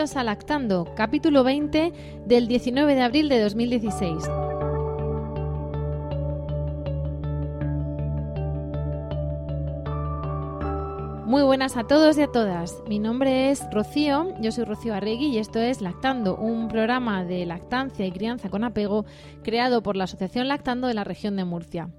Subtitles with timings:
[0.00, 1.92] Bienvenidos a Lactando, capítulo 20
[2.24, 4.30] del 19 de abril de 2016.
[11.26, 12.82] Muy buenas a todos y a todas.
[12.88, 17.44] Mi nombre es Rocío, yo soy Rocío Arregui y esto es Lactando, un programa de
[17.44, 19.04] lactancia y crianza con apego
[19.42, 21.90] creado por la Asociación Lactando de la región de Murcia.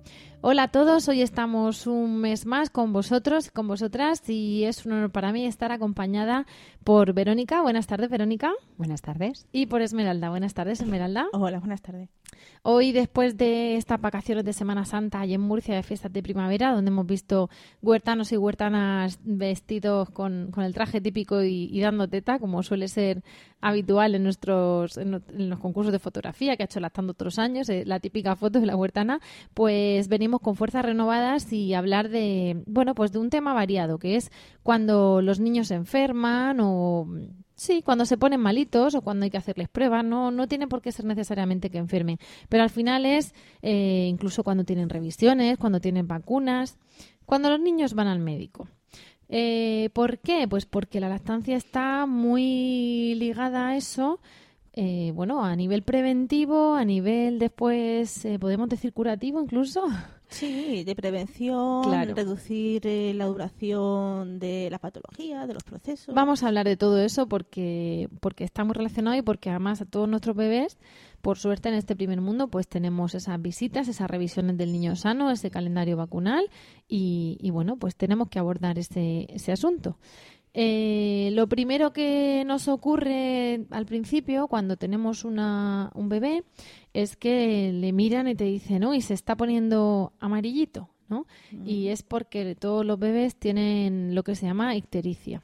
[0.44, 4.94] Hola a todos, hoy estamos un mes más con vosotros, con vosotras y es un
[4.94, 6.48] honor para mí estar acompañada
[6.84, 7.62] por Verónica.
[7.62, 8.52] Buenas tardes, Verónica.
[8.76, 9.46] Buenas tardes.
[9.52, 10.32] Y por Esmeralda.
[10.32, 11.28] Buenas tardes, Esmeralda.
[11.32, 12.10] Hola, buenas tardes.
[12.64, 16.72] Hoy, después de estas vacaciones de Semana Santa y en Murcia de fiestas de primavera,
[16.72, 17.50] donde hemos visto
[17.82, 23.24] huertanos y huertanas vestidos con, con el traje típico y, dando teta, como suele ser
[23.62, 27.68] habitual en nuestros en, en los concursos de fotografía que ha hecho Lactando otros años,
[27.70, 29.22] eh, la típica foto de la huertana,
[29.56, 34.18] pues venimos con fuerzas renovadas y hablar de, bueno, pues de un tema variado, que
[34.18, 37.08] es cuando los niños se enferman o
[37.62, 40.82] Sí, cuando se ponen malitos o cuando hay que hacerles pruebas, no, no tiene por
[40.82, 42.18] qué ser necesariamente que enfermen,
[42.50, 46.80] pero al final es eh, incluso cuando tienen revisiones, cuando tienen vacunas,
[47.24, 48.68] cuando los niños van al médico.
[49.30, 50.48] Eh, ¿Por qué?
[50.48, 54.20] Pues porque la lactancia está muy ligada a eso,
[54.74, 59.84] eh, bueno, a nivel preventivo, a nivel después, eh, podemos decir curativo incluso.
[60.32, 62.16] Sí, de prevención, Claro.
[62.16, 66.16] reducir eh, la duración de la patología, de los procesos.
[66.16, 69.86] Vamos a hablar de todo eso porque, porque está muy relacionado y porque además a
[69.86, 70.78] todos nuestros bebés,
[71.22, 75.30] por suerte en este primer mundo, pues tenemos esas visitas, esas revisiones del niño sano,
[75.30, 76.50] ese calendario vacunal
[76.88, 79.98] y, y bueno, pues tenemos que abordar ese, ese asunto.
[80.54, 86.44] Eh, lo primero que nos ocurre al principio, cuando tenemos una, un bebé,
[86.94, 91.26] es que le miran y te dicen, uy, se está poniendo amarillito, ¿no?
[91.66, 95.42] Y es porque todos los bebés tienen lo que se llama ictericia.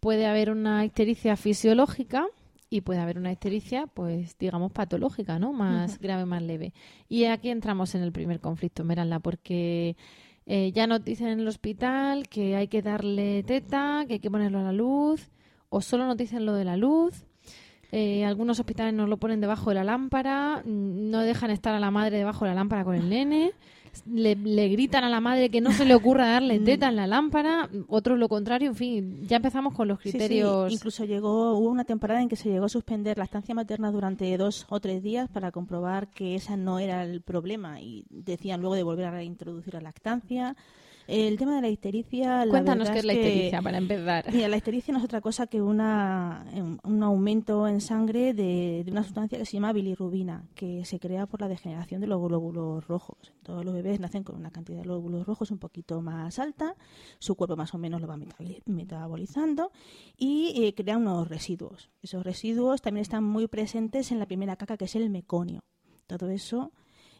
[0.00, 2.26] Puede haber una ictericia fisiológica
[2.68, 5.52] y puede haber una ictericia, pues digamos, patológica, ¿no?
[5.52, 6.72] Más grave, más leve.
[7.08, 9.96] Y aquí entramos en el primer conflicto, Meralda, porque
[10.46, 14.30] eh, ya nos dicen en el hospital que hay que darle teta, que hay que
[14.30, 15.30] ponerlo a la luz,
[15.68, 17.24] o solo nos dicen lo de la luz.
[17.94, 21.78] Eh, algunos hospitales nos lo ponen debajo de la lámpara, mm, no dejan estar a
[21.80, 23.52] la madre debajo de la lámpara con el nene,
[24.06, 27.06] le, le gritan a la madre que no se le ocurra darle teta en la
[27.06, 30.72] lámpara, otros lo contrario, en fin, ya empezamos con los Sí, sí, criterios.
[30.72, 34.34] Incluso llegó, hubo una temporada en que se llegó a suspender la estancia materna durante
[34.38, 38.74] dos o tres días para comprobar que esa no era el problema y decían luego
[38.74, 40.56] de volver a reintroducir la lactancia.
[41.08, 42.44] El tema de la ictericia.
[42.44, 44.24] la Cuéntanos qué es la que- ictericia para empezar.
[44.32, 48.82] Mira, la ictericia no es otra cosa que una, un- un aumento en sangre de,
[48.84, 52.20] de una sustancia que se llama bilirrubina, que se crea por la degeneración de los
[52.22, 53.32] glóbulos rojos.
[53.42, 56.76] Todos los bebés nacen con una cantidad de glóbulos rojos un poquito más alta,
[57.18, 59.72] su cuerpo más o menos lo va metaboli- metabolizando
[60.16, 61.90] y eh, crea unos residuos.
[62.02, 65.64] Esos residuos también están muy presentes en la primera caca, que es el meconio.
[66.06, 66.72] Todo eso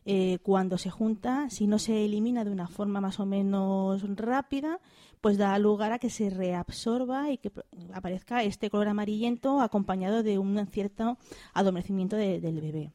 [0.04, 4.80] eh, cuando se junta, si no se elimina de una forma más o menos rápida,
[5.20, 7.52] pues da lugar a que se reabsorba y que
[7.92, 11.16] aparezca este color amarillento acompañado de un cierto
[11.54, 12.92] adormecimiento de- del bebé.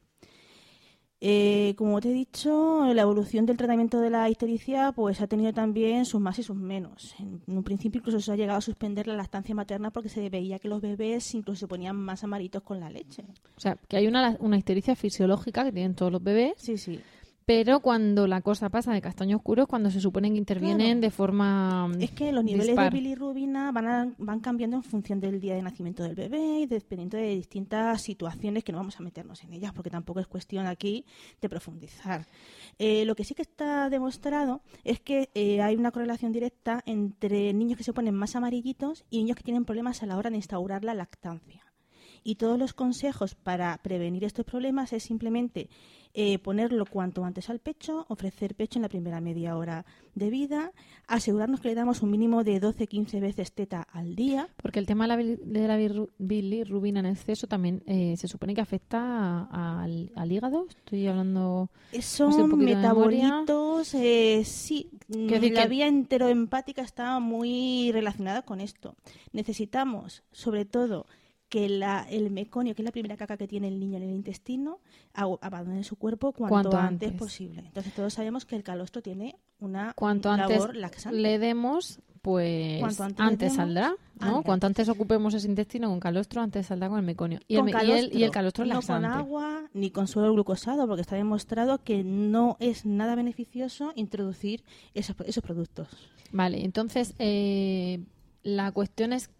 [1.20, 5.52] Eh, como te he dicho, la evolución del tratamiento de la ictericia pues ha tenido
[5.52, 7.14] también sus más y sus menos.
[7.18, 10.60] En un principio incluso se ha llegado a suspender la lactancia materna porque se veía
[10.60, 13.24] que los bebés incluso se ponían más amaritos con la leche.
[13.56, 17.00] O sea, que hay una, una ictericia fisiológica que tienen todos los bebés, Sí, sí.
[17.48, 21.00] Pero cuando la cosa pasa de castaño oscuro es cuando se supone que intervienen Claro.
[21.00, 22.92] de forma Es que los niveles dispar.
[22.92, 26.66] de bilirrubina van, a- van cambiando en función del día de nacimiento del bebé y
[26.66, 30.66] dependiendo de distintas situaciones que no vamos a meternos en ellas porque tampoco es cuestión
[30.66, 31.06] aquí
[31.40, 32.26] de profundizar.
[32.78, 37.54] Eh, lo que sí que está demostrado es que eh, hay una correlación directa entre
[37.54, 40.36] niños que se ponen más amarillitos y niños que tienen problemas a la hora de
[40.36, 41.62] instaurar la lactancia.
[42.28, 45.70] Y todos los consejos para prevenir estos problemas es simplemente
[46.12, 50.72] eh, ponerlo cuanto antes al pecho, ofrecer pecho en la primera media hora de vida,
[51.06, 54.46] asegurarnos que le damos un mínimo de 12-15 veces teta al día.
[54.60, 58.60] Porque el tema de la, de la bilirrubina en exceso también eh, se supone que
[58.60, 60.66] afecta al, hígado.
[60.68, 61.70] Estoy hablando.
[61.98, 64.90] Son metabolitos, eh, sí.
[65.08, 68.96] la vía enteroempática está muy relacionada con esto.
[69.32, 71.06] Necesitamos, sobre todo,
[71.48, 74.10] que la, el meconio, que es la primera caca que tiene el niño en el
[74.10, 74.80] intestino,
[75.14, 77.12] abandone su cuerpo cuanto, antes.
[77.12, 77.62] posible.
[77.66, 80.68] Entonces todos sabemos que el calostro tiene una cuanto antes
[81.10, 84.42] le demos, pues antes, saldrá, ¿no?
[84.42, 87.40] Cuanto antes ocupemos ese intestino con calostro, antes saldrá con el meconio.
[87.48, 91.82] Y, el, y, el, calostro no con agua ni con suelo glucosado, porque está demostrado
[91.82, 94.62] que no es nada beneficioso introducir
[94.94, 95.88] esos, esos productos.
[96.30, 98.04] Vale, entonces eh,
[98.42, 99.30] la cuestión es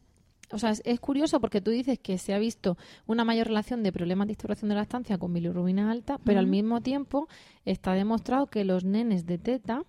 [0.50, 3.92] o sea, es, curioso porque tú dices que se ha visto una mayor relación de
[3.92, 7.28] problemas de instauración de la estancia con bilirrubina alta, pero al mismo tiempo
[7.64, 9.84] está demostrado que los nenes de teta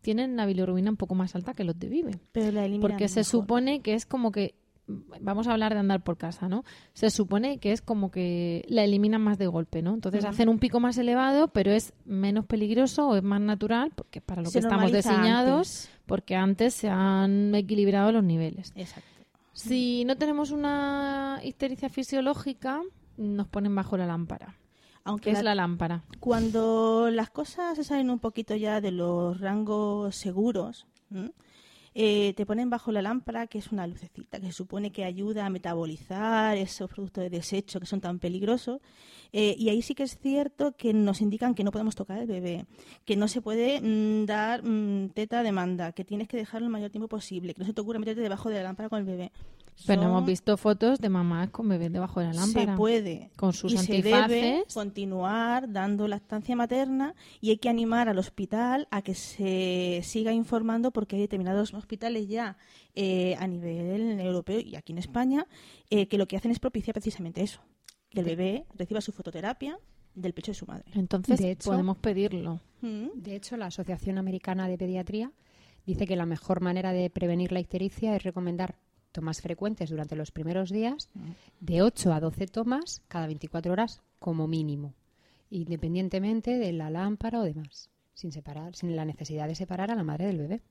[0.00, 2.20] tienen la bilirrubina un poco más alta que los de vive.
[2.32, 4.54] Pero la Porque se supone que es como que
[5.20, 6.64] vamos a hablar de andar por casa, ¿no?
[6.94, 9.94] Se supone que es como que la eliminan más de golpe, ¿no?
[9.94, 14.20] Entonces hacen un pico más elevado, pero es menos peligroso o es más natural, porque
[14.20, 18.72] para lo que estamos diseñados, porque antes se han equilibrado los niveles.
[18.74, 19.09] Exacto.
[19.60, 22.80] Si no tenemos una histericia fisiológica,
[23.18, 24.56] nos ponen bajo la lámpara.
[25.04, 26.02] Aunque es la lámpara.
[26.18, 30.86] Cuando las cosas se salen un poquito ya de los rangos seguros,
[31.94, 35.46] eh, te ponen bajo la lámpara, que es una lucecita, que se supone que ayuda
[35.46, 38.80] a metabolizar esos productos de desecho que son tan peligrosos.
[39.32, 42.26] Eh, y ahí sí que es cierto que nos indican que no podemos tocar el
[42.26, 42.66] bebé,
[43.04, 46.72] que no se puede mm, dar mm, teta de manda, que tienes que dejarlo el
[46.72, 49.04] mayor tiempo posible, que no se te ocurra meterte debajo de la lámpara con el
[49.04, 49.32] bebé.
[49.86, 52.72] Pero hemos visto fotos de mamás con bebés debajo de la lámpara.
[52.72, 53.30] Se puede.
[53.36, 54.28] Con sus y antifaces.
[54.28, 60.00] Se debe continuar dando lactancia materna y hay que animar al hospital a que se
[60.04, 62.56] siga informando porque hay determinados hospitales ya
[62.94, 65.46] eh, a nivel europeo y aquí en España
[65.90, 67.60] eh, que lo que hacen es propiciar precisamente eso.
[68.08, 69.78] Que el bebé reciba su fototerapia
[70.14, 70.84] del pecho de su madre.
[70.94, 72.60] Entonces podemos pedirlo.
[72.80, 73.08] Mm.
[73.14, 75.32] De hecho, la Asociación Americana de Pediatría
[75.86, 78.76] dice que la mejor manera de prevenir la ictericia es recomendar
[79.12, 81.08] tomas frecuentes durante los primeros días,
[81.60, 84.94] de 8 a 12 tomas cada 24 horas como mínimo,
[85.50, 90.04] independientemente de la lámpara o demás, sin separar, sin la necesidad de separar a la
[90.04, 90.62] madre del bebé.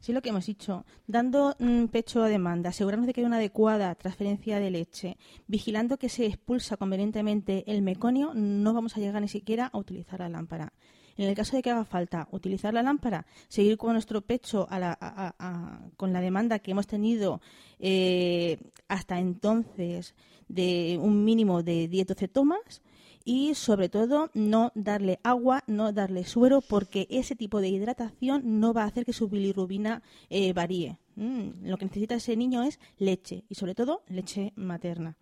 [0.00, 0.84] Sí, lo que hemos dicho.
[1.06, 5.16] Dando mm, pecho a demanda, asegurarnos de que hay una adecuada transferencia de leche,
[5.46, 10.20] vigilando que se expulsa convenientemente el meconio, no vamos a llegar ni siquiera a utilizar
[10.20, 10.72] la lámpara.
[11.16, 14.68] En el caso de que haga falta utilizar la lámpara, seguir con nuestro pecho
[15.96, 17.40] con la demanda que hemos tenido
[17.78, 18.58] eh,
[18.88, 20.14] hasta entonces
[20.48, 22.82] de un mínimo de 10-12 tomas
[23.26, 28.72] y sobre todo no darle agua, no darle suero porque ese tipo de hidratación no
[28.72, 31.00] va a hacer que su bilirrubina eh, varíe.
[31.16, 35.18] Mm, lo que necesita ese niño es leche y sobre todo leche materna.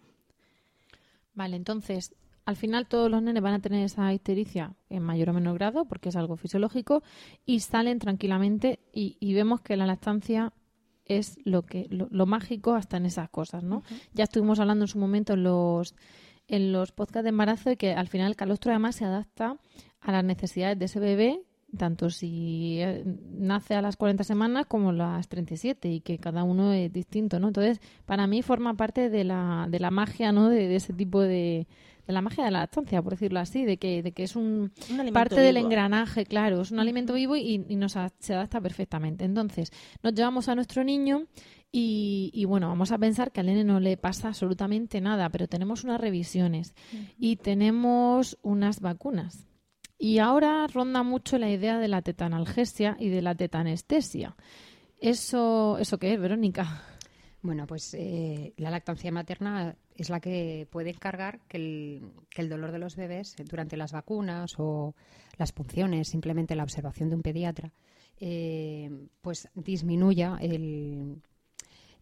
[1.32, 2.14] Vale, entonces
[2.44, 5.86] al final todos los nenes van a tener esa histericia en mayor o menor grado
[5.86, 7.02] porque es algo fisiológico
[7.46, 10.52] y salen tranquilamente y, vemos que la lactancia
[11.06, 13.82] es lo que lo, mágico hasta en esas cosas, ¿no?
[14.12, 15.94] Ya estuvimos hablando en su momento en los
[16.48, 19.56] en los podcasts de embarazo de que al final el calostro además se adapta
[20.00, 21.40] a las necesidades de ese bebé
[21.76, 26.44] tanto si eh, nace a las 40 semanas como a las 37 y que cada
[26.44, 27.48] uno es distinto, ¿no?
[27.48, 30.50] Entonces, para mí forma parte de la, de la magia, ¿no?
[30.50, 31.66] de ese tipo de,
[32.06, 34.72] de la magia de la lactancia, por decirlo así, de que, de que es un,
[35.12, 39.24] parte del engranaje, claro, es un alimento vivo y, nos se adapta perfectamente.
[39.24, 39.70] Entonces,
[40.02, 41.26] nos llevamos a nuestro niño
[41.76, 45.82] y, bueno, vamos a pensar que al nene no le pasa absolutamente nada, pero tenemos
[45.82, 46.72] unas revisiones
[47.18, 49.44] y tenemos unas vacunas.
[49.98, 54.36] Y ahora ronda mucho la idea de la tetanalgesia y de la tetanestesia.
[55.00, 56.84] ¿Eso, ¿Eso qué es, Verónica?
[57.42, 61.56] Bueno, pues eh, la lactancia materna es la que puede encargar que
[62.36, 64.94] el, dolor de los bebés durante las vacunas o
[65.38, 67.72] las punciones, simplemente la observación de un pediatra,
[68.20, 71.20] eh, pues disminuya el,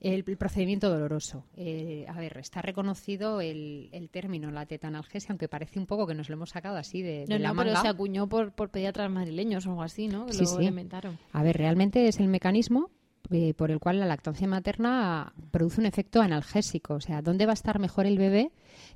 [0.03, 1.45] el, procedimiento doloroso.
[1.57, 6.15] Eh, a ver, está reconocido el, el, término, la tetanalgesia, aunque parece un poco que
[6.15, 9.11] nos lo hemos sacado así de, no, la no, pero se acuñó por, por pediatras
[9.11, 10.27] madrileños o algo así, ¿no?
[10.27, 11.19] Que lo inventaron.
[11.33, 12.91] A ver, realmente es el mecanismo
[13.31, 16.95] eh, por el cual la lactancia materna produce un efecto analgésico.
[16.95, 18.51] O sea, ¿dónde va a estar mejor el bebé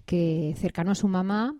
[0.04, 1.54] que cercano a su mamá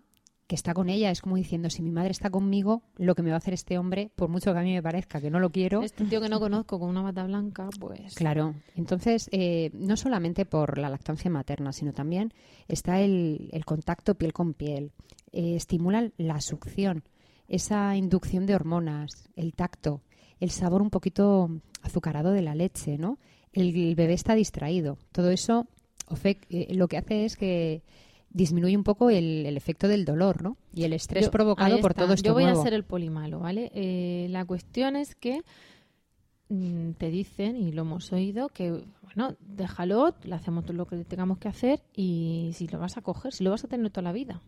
[0.47, 1.11] que está con ella.
[1.11, 3.77] Es como diciendo, si mi madre está conmigo, lo que me va a hacer este
[3.77, 5.83] hombre, por mucho que a mí me parezca que no lo quiero.
[5.83, 8.15] Este tío que no conozco con una bata blanca, pues.
[8.15, 8.55] Claro.
[8.75, 12.33] Entonces, eh, no solamente por la lactancia materna, sino también
[12.67, 14.91] está el, el contacto piel con piel.
[15.31, 17.03] Eh, estimula la succión,
[17.47, 20.01] esa inducción de hormonas, el tacto,
[20.39, 21.49] el sabor un poquito
[21.81, 23.19] azucarado de la leche, ¿no?
[23.53, 24.97] El, bebé está distraído.
[25.11, 25.67] Todo eso
[26.23, 27.83] eh, lo que hace es que
[28.37, 30.57] disminuye un poco el, efecto del dolor, ¿no?
[30.73, 33.71] Y el estrés provocado por todo esto Yo voy a ser el polimalo, ¿vale?
[33.73, 35.41] Eh, la cuestión es que
[36.49, 41.03] mm, te dicen, y lo hemos oído, que, bueno, déjalo, le hacemos todo lo que
[41.03, 44.03] tengamos que hacer y si lo vas a coger, si lo vas a tener toda
[44.03, 44.39] la vida,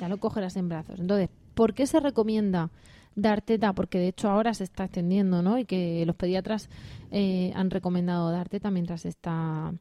[0.00, 0.98] ya lo cogerás en brazos.
[0.98, 2.70] Entonces, ¿por qué se recomienda
[3.14, 3.74] dar teta?
[3.74, 5.58] Porque de hecho ahora se está extendiendo, ¿no?
[5.58, 6.70] Y que los pediatras
[7.10, 9.74] eh, han recomendado dar teta mientras está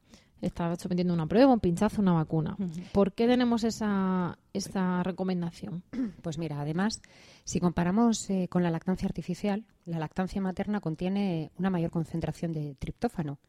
[0.44, 2.58] está sometiendo una prueba, un pinchazo, una vacuna.
[2.92, 5.84] ¿Por qué tenemos esa, esa recomendación?
[6.22, 7.02] Pues mira, además,
[7.44, 12.76] si comparamos eh, con la lactancia artificial, la lactancia materna contiene una mayor concentración de
[12.76, 13.40] triptófano.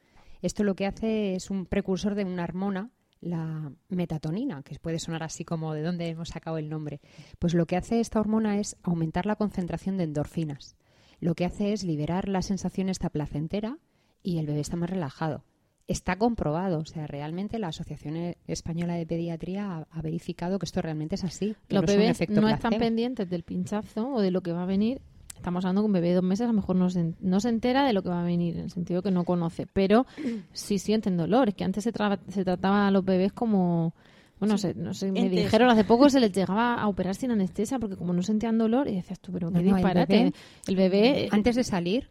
[0.42, 5.22] Esto lo que hace es un precursor de una hormona, la metatonina, que puede sonar
[5.22, 7.00] así como de dónde hemos sacado el nombre.
[7.38, 10.76] Pues lo que hace esta hormona es aumentar la concentración de endorfinas.
[11.20, 13.78] Lo que hace es liberar la sensación esta placentera
[14.22, 15.44] y el bebé está más relajado
[15.86, 16.78] está comprobado.
[16.78, 21.54] O sea, realmente la Asociación Española de Pediatría ha, verificado que esto realmente es así.
[21.68, 25.00] Los bebés no están pendientes del pinchazo o de lo que va a venir.
[25.36, 27.48] Estamos hablando que un bebé de dos meses a lo mejor no se, no se
[27.50, 30.06] entera de lo que va a venir, en el sentido que no conoce, pero
[30.52, 31.48] sí sienten dolor.
[31.48, 31.92] Es que antes se,
[32.28, 33.94] se trataba a los bebés como...
[34.40, 37.96] Bueno, no sé, me dijeron hace poco se les llegaba a operar sin anestesia porque
[37.96, 40.32] como no sentían dolor, y decías tú, pero qué disparate.
[40.66, 42.10] el bebé, antes de salir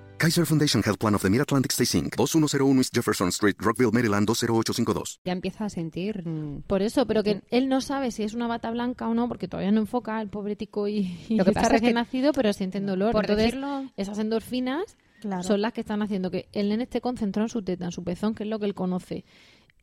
[0.21, 2.15] Kaiser Foundation Health Plan of the Mid-Atlantic Stay Inc.
[2.15, 5.19] 2101 East Jefferson Street, Rockville, Maryland 20852.
[5.25, 6.23] Ya empieza a sentir...
[6.67, 9.47] Por eso, pero que él no sabe si es una bata blanca o no, porque
[9.47, 13.13] todavía no enfoca el pobre tico y, lo que está recién nacido, pero sienten dolor.
[13.13, 13.89] Por Entonces, decirlo...
[13.97, 14.95] esas endorfinas
[15.41, 18.03] son las que están haciendo que el nene esté concentrado en su teta, en su
[18.03, 19.25] pezón, que es lo que él conoce.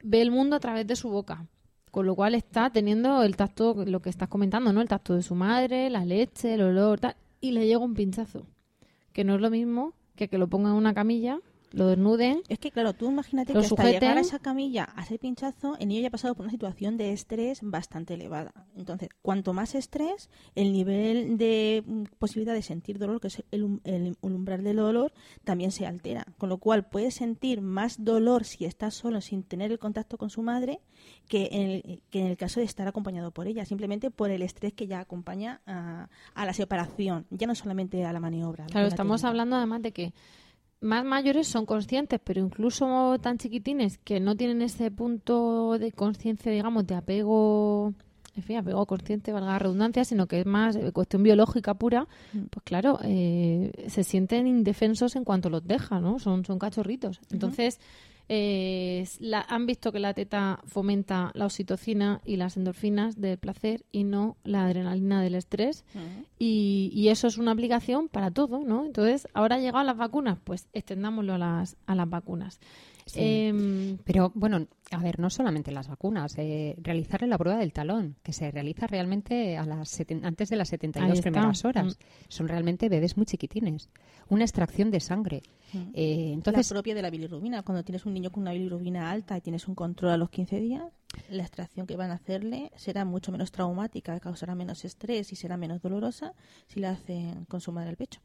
[0.05, 1.49] Ve el mundo a través de su boca.
[1.91, 4.83] Con lo cual está teniendo el tacto, lo que estás comentando, ¿no?
[4.83, 8.47] El tacto de su madre, la leche, el olor, tal, y le llega un pinchazo.
[9.13, 11.41] Que no es lo mismo que, que lo pongan en una camilla
[11.73, 12.43] lo desnuden.
[12.49, 15.89] Es que, claro, tú imagínate que hasta llegar a esa camilla, a ese pinchazo, el
[15.89, 18.67] niño ya ha pasado por una situación de estrés bastante elevada.
[18.77, 23.81] Entonces, cuanto más estrés, el nivel de mm, posibilidad de sentir dolor, que es el,
[23.85, 25.13] el, umbral del dolor,
[25.45, 26.25] también se altera.
[26.39, 30.31] Con lo cual, puede sentir más dolor si está solo, sin tener el contacto con
[30.31, 30.81] su madre,
[31.29, 34.43] que en el, que en el caso de estar acompañado por ella, simplemente por el
[34.43, 38.67] estrés que ya acompaña a, a la separación, ya no solamente a la maniobra.
[38.67, 40.13] Claro, estamos hablando además de que
[40.81, 46.53] más mayores son conscientes, pero incluso tan chiquitines que no tienen ese punto de conciencia,
[46.53, 47.95] digamos, de apego,
[48.37, 52.45] en fin, apego consciente, valga la redundancia, sino que es más cuestión biológica pura, mm.
[52.51, 56.19] pues claro, eh, se sienten indefensos en cuanto los deja, ¿no?
[56.19, 57.21] Son, son cachorritos.
[57.31, 57.81] Entonces,
[58.29, 63.85] eh, la, han visto que la teta fomenta la oxitocina y las endorfinas del placer
[63.91, 65.85] y no la adrenalina del estrés.
[66.39, 68.85] y, y, eso es una aplicación para todo, ¿no?
[68.85, 72.61] Entonces, ahora ha llegado las vacunas, pues extendámoslo a las, a las vacunas.
[73.17, 78.17] Em, Pero bueno, a ver, no solamente las vacunas, eh, realizarle la prueba del talón,
[78.23, 81.87] que se realiza realmente a las antes de las 72 primeras horas.
[81.87, 82.29] Mm.
[82.29, 83.91] Son realmente bebés muy chiquitines.
[84.29, 85.43] Una extracción de sangre.
[85.73, 85.79] Mm.
[85.95, 87.63] Eh, entonces, la propia de la bilirrubina.
[87.63, 90.61] Cuando tienes un niño con una bilirrubina alta y tienes un control a los 15
[90.61, 90.85] días,
[91.31, 95.57] la extracción que van a hacerle será mucho menos traumática, causará menos estrés y será
[95.57, 96.35] menos dolorosa
[96.67, 98.21] si la hacen con su madre al pecho.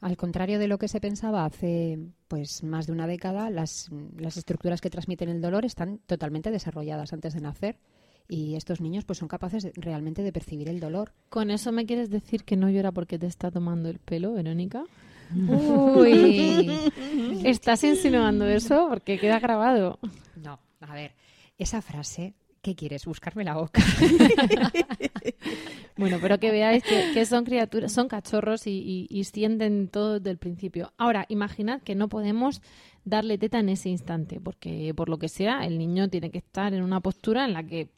[0.00, 1.98] Al contrario de lo que se pensaba hace
[2.28, 7.12] pues más de una década, las, las estructuras que transmiten el dolor están totalmente desarrolladas
[7.12, 7.78] antes de nacer
[8.28, 11.12] y estos niños pues son capaces realmente de percibir el dolor.
[11.28, 14.84] ¿Con eso me quieres decir que no llora porque te está tomando el pelo, Verónica?
[15.34, 16.70] Uy,
[17.44, 18.86] ¿estás insinuando eso?
[18.88, 19.98] Porque queda grabado.
[20.36, 21.14] No, a ver,
[21.58, 22.34] esa frase
[22.66, 23.06] ¿Qué quieres?
[23.06, 23.80] ¿Buscarme la boca?
[25.96, 30.92] bueno, pero que veáis que, son criaturas, son cachorros y, sienten todo desde el principio.
[30.98, 32.62] Ahora, imaginad que no podemos
[33.04, 36.74] darle teta en ese instante, porque por lo que sea, el niño tiene que estar
[36.74, 37.88] en una postura en la que,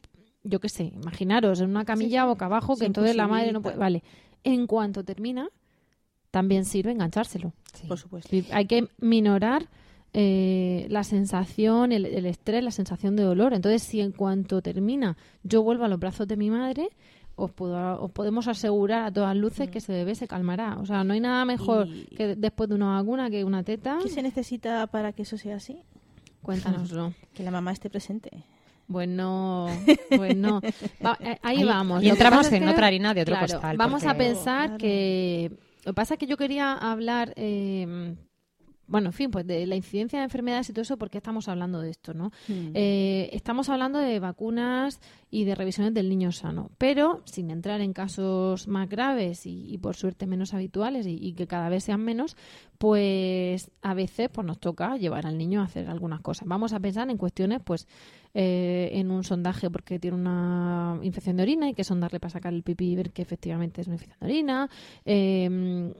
[0.43, 3.75] yo qué sé, imaginaros, en una camilla boca abajo, que entonces la madre no puede.
[3.75, 4.03] Vale,
[4.43, 5.49] en cuanto termina,
[6.29, 7.53] también sirve enganchárselo.
[7.73, 7.87] Sí.
[7.87, 8.35] Por supuesto.
[8.35, 9.67] Y Hay que minorar
[10.13, 13.53] eh, la sensación, el, el estrés, la sensación de dolor.
[13.53, 16.89] Entonces, si en cuanto termina yo vuelvo a los brazos de mi madre,
[17.35, 20.77] os, puedo, os podemos asegurar a todas luces que ese bebé se calmará.
[20.79, 23.99] O sea, no hay nada mejor Y- que después de una vacuna que una teta.
[24.03, 25.77] ¿Qué se necesita para que eso sea así?
[26.41, 27.13] Cuéntanoslo.
[27.33, 28.29] Que la mamá esté presente.
[28.87, 29.67] Bueno,
[30.17, 30.59] bueno.
[31.05, 32.03] Va- eh, ahí, Ahí- vamos.
[32.03, 34.77] y entramos en que, otra harina de otro claro, costal, Vamos a pensar Claro.
[34.79, 35.51] que...
[35.85, 37.31] Lo que pasa es que yo quería hablar...
[37.37, 38.15] eh,
[38.89, 41.47] bueno, en fin, pues de la incidencia de enfermedades y todo eso, ¿por qué estamos
[41.47, 42.31] hablando de esto, no?
[42.47, 42.71] Mm.
[42.73, 44.99] Eh, estamos hablando de vacunas
[45.31, 49.77] y de revisiones del niño sano, pero sin entrar en casos más graves y, y
[49.77, 52.35] por suerte menos habituales y, y que cada vez sean menos,
[52.79, 56.47] pues a veces pues nos toca llevar al niño a hacer algunas cosas.
[56.47, 57.87] Vamos a pensar en cuestiones, pues
[58.33, 62.53] eh, en un sondaje porque tiene una infección de orina y que sondarle para sacar
[62.53, 64.69] el pipí y ver que efectivamente es una infección de orina.
[65.05, 65.93] Eh,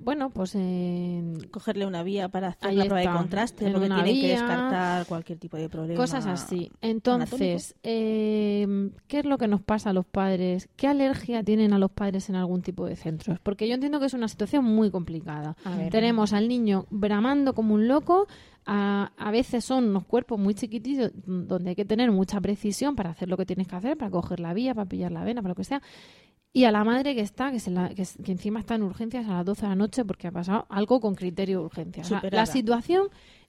[0.00, 3.86] bueno, pues en Cogerle una vía para hacer Ahí la prueba está, de contraste, porque
[3.86, 5.96] una tienen que descartar cualquier tipo de problema.
[5.96, 6.70] Cosas así.
[6.80, 10.68] Entonces, eh, ¿qué es lo que nos pasa a los padres?
[10.76, 13.38] ¿Qué alergia tienen a los padres en algún tipo de centros?
[13.40, 15.56] Porque yo entiendo que es una situación muy complicada.
[15.64, 15.90] Ver.
[15.90, 18.26] Tenemos al niño bramando como un loco.
[18.68, 22.96] A, a veces son unos cuerpos muy chiquititos mm, donde hay que tener mucha precisión
[22.96, 25.40] para hacer lo que tienes que hacer, para coger la vía, para pillar la vena,
[25.40, 25.80] para lo que sea.
[26.56, 29.34] Y a la madre que está, que, se la- que, encima está en urgencias a
[29.34, 32.02] las 12 de la noche porque ha pasado algo con criterio de urgencia.
[32.02, 33.08] O sea, la situación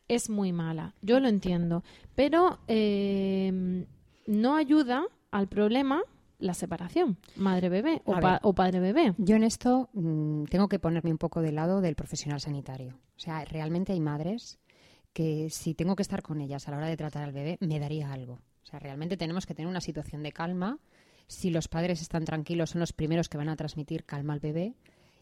[0.10, 1.84] es muy mala, yo lo entiendo,
[2.16, 3.86] pero eh,
[4.26, 6.02] no ayuda al problema
[6.40, 9.14] la separación, madre-bebé o, pa- o padre-bebé.
[9.18, 13.00] Yo en esto mm, tengo que ponerme un poco del lado del profesional sanitario.
[13.16, 14.60] O sea, realmente hay madres
[15.14, 17.80] que si tengo que estar con ellas a la hora de tratar al bebé, me
[17.80, 18.34] daría algo.
[18.64, 20.78] O sea, realmente tenemos que tener una situación de calma.
[21.28, 24.76] Si los padres están tranquilos, son los primeros que van a transmitir calma al bebé.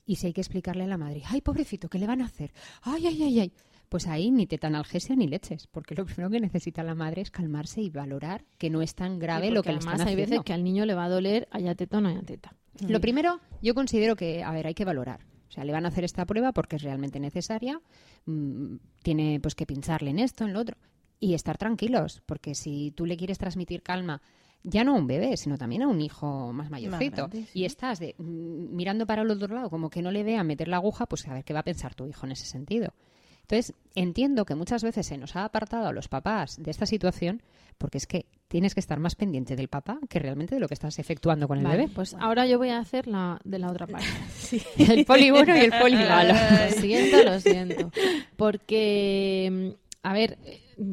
[0.06, 2.52] Y si hay que explicarle a la madre, ay, pobrecito, ¿qué le van a hacer?
[2.84, 3.52] Ay, ay, ay, ay.
[3.90, 7.82] Pues ahí ni tetanalgesia ni leches, porque lo primero que necesita la madre es calmarse
[7.82, 10.32] y valorar que no es tan grave Sí, lo que le además están hay haciendo.
[10.32, 12.54] veces que al niño le va a doler haya teta o no haya teta.
[12.88, 15.22] Lo primero, yo considero que, a ver, hay que valorar.
[15.48, 17.80] O sea, le van a hacer esta prueba porque es realmente necesaria.
[18.26, 20.78] mm, tiene pues que pincharle en esto, en lo otro.
[21.20, 24.22] Y estar tranquilos, porque si tú le quieres transmitir calma,
[24.68, 27.60] ya no a un bebé, sino también a un hijo más mayorcito, grande, sí.
[27.60, 30.68] y estás de, mm, mirando para el otro lado como que no le vea meter
[30.68, 32.94] la aguja, pues a ver qué va a pensar tu hijo en ese sentido.
[33.42, 37.44] Entonces, entiendo que muchas veces se nos ha apartado a los papás de esta situación
[37.78, 40.74] porque es que tienes que estar más pendiente del papá que realmente de lo que
[40.74, 41.92] estás efectuando con el Vale, bebé.
[41.94, 44.08] pues ahora yo voy a hacer la de la otra parte.
[44.78, 46.34] El poli bueno y el poli malo.
[46.34, 47.92] Lo siento, lo siento.
[48.36, 50.38] Porque, mm, a ver,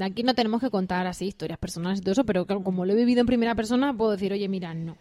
[0.00, 2.96] aquí no tenemos que contar así historias personales y todo eso, pero como lo he
[2.96, 4.96] vivido en primera persona, puedo decir, oye, mira, no.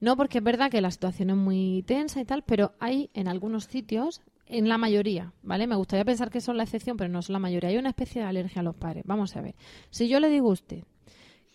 [0.00, 3.28] No, porque es verdad que la situación es muy tensa y tal, pero hay en
[3.28, 5.66] algunos sitios, en la mayoría, ¿vale?
[5.66, 7.70] Me gustaría pensar que son la excepción, pero no son la mayoría.
[7.70, 9.04] Hay una especie de alergia a los padres.
[9.06, 9.54] Vamos a ver.
[9.90, 10.84] Si yo le digo a usted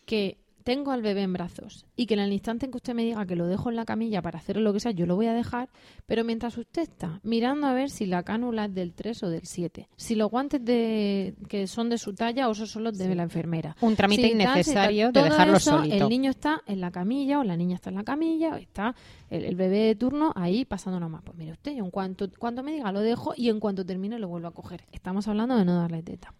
[0.05, 3.03] que tengo al bebé en brazos y que en el instante en que usted me
[3.03, 5.27] diga que lo dejo en la camilla para hacer lo que sea, yo lo voy
[5.27, 5.69] a dejar,
[6.05, 9.45] pero mientras usted está mirando a ver si la cánula es del 3 o del
[9.45, 13.13] 7, si los guantes de, que son de su talla o esos son los de
[13.13, 13.75] la enfermera.
[13.81, 15.95] Un trámite Si innecesario tal, de dejarlo eso, solito.
[15.95, 18.95] El niño está en la camilla o la niña está en la camilla o está
[19.29, 21.23] el, el bebé de turno ahí pasando nomás.
[21.23, 24.19] Pues mire usted, yo en cuanto, cuando me diga lo dejo y en cuanto termine
[24.19, 24.85] lo vuelvo a coger.
[24.91, 26.33] Estamos hablando de no darle teta.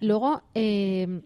[0.00, 1.22] Luego, eh,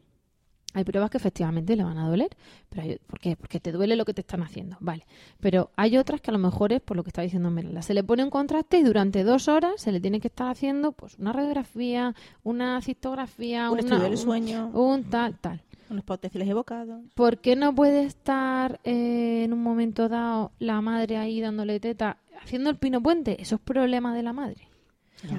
[0.74, 2.30] hay pruebas que efectivamente le van a doler.
[2.70, 3.36] Pero hay- ¿Por qué?
[3.36, 4.76] Porque te duele lo que te están haciendo.
[4.80, 5.04] Vale.
[5.40, 7.82] Pero hay otras que a lo mejor es por lo que está diciendo Merla.
[7.82, 10.92] Se le pone un contraste y durante dos horas se le tiene que estar haciendo
[10.92, 14.66] pues una radiografía, una cistografía, Un una- estudio del un- sueño.
[14.74, 15.60] un tal, tal.
[15.90, 17.00] Unos potenciales evocados.
[17.14, 22.16] ¿Por qué no puede estar eh, en un momento dado la madre ahí dándole teta,
[22.42, 23.42] haciendo el pino puente?
[23.42, 24.68] Eso es problema de la madre.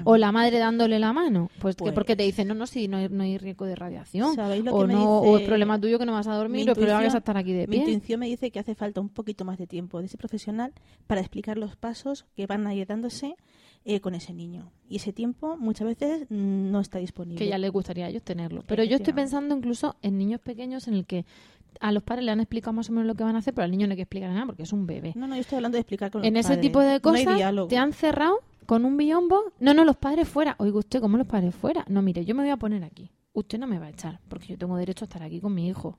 [0.04, 1.50] O la madre dándole la mano.
[1.60, 3.74] Pues, que Pues- porque te dicen, no, no, si no hay, no hay riesgo de
[3.74, 4.34] radiación.
[4.34, 6.34] ¿Sabéis lo o que me no, dice o es problema tuyo que no vas a
[6.34, 7.90] dormir, mi o que vas a estar aquí de Mi pie.
[7.92, 10.72] intuición me dice que hace falta un poquito más de tiempo de ese profesional
[11.06, 13.36] para explicar los pasos que van a ir dándose
[13.86, 14.72] eh, con ese niño.
[14.88, 17.38] Y ese tiempo muchas veces mm, no está disponible.
[17.38, 18.64] que ya les gustaría a ellos tenerlo.
[18.66, 21.26] Pero yo estoy pensando incluso en niños pequeños en el que
[21.80, 23.64] a los padres le han explicado más o menos lo que van a hacer, pero
[23.64, 25.12] al niño no hay que explicar nada porque es un bebé.
[25.16, 26.62] No, no, yo estoy hablando de explicar con los en ese padres.
[26.62, 27.68] tipo de No cosas diálogo.
[27.68, 29.42] te han cerrado con un biombo.
[29.60, 30.56] No, no, los padres fuera.
[30.58, 31.84] Oiga, usted, ¿cómo los padres fuera?
[31.88, 33.10] No, mire, yo me voy a poner aquí.
[33.32, 35.66] Usted no me va a echar, porque yo tengo derecho a estar aquí con mi
[35.68, 35.98] hijo.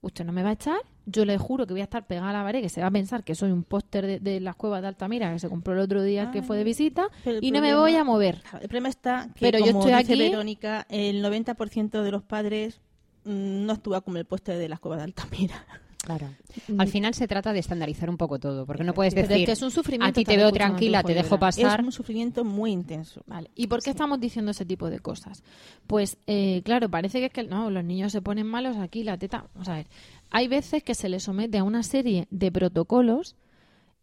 [0.00, 0.76] Usted no me va a echar.
[1.06, 2.90] Yo le juro que voy a estar pegada a la pared, que se va a
[2.90, 5.78] pensar que soy un póster de, de las cuevas de Altamira que se compró el
[5.78, 7.08] otro día que fue de visita
[7.40, 8.42] y no me voy a mover.
[8.60, 12.22] El problema está que, Pero yo como estoy dice aquí- Verónica, el 90% de los
[12.22, 12.82] padres
[13.24, 15.64] no actúa como el poste de las cuevas de Altamira.
[16.04, 16.28] Claro.
[16.76, 19.46] Al final se trata de estandarizar un poco todo, porque no puedes Pero es decir,
[19.46, 21.80] que es un sufrimiento aquí te estar veo a tranquila, te de dejo pasar.
[21.80, 23.22] Es un sufrimiento muy intenso.
[23.26, 23.50] Vale.
[23.54, 25.42] ¿Y por qué estamos diciendo ese tipo de cosas?
[25.86, 29.16] Pues, eh, claro, parece que es que no, los niños se ponen malos aquí, la
[29.16, 29.46] teta.
[29.54, 29.86] Vamos a ver.
[30.30, 33.36] Hay veces que se les somete a una serie de protocolos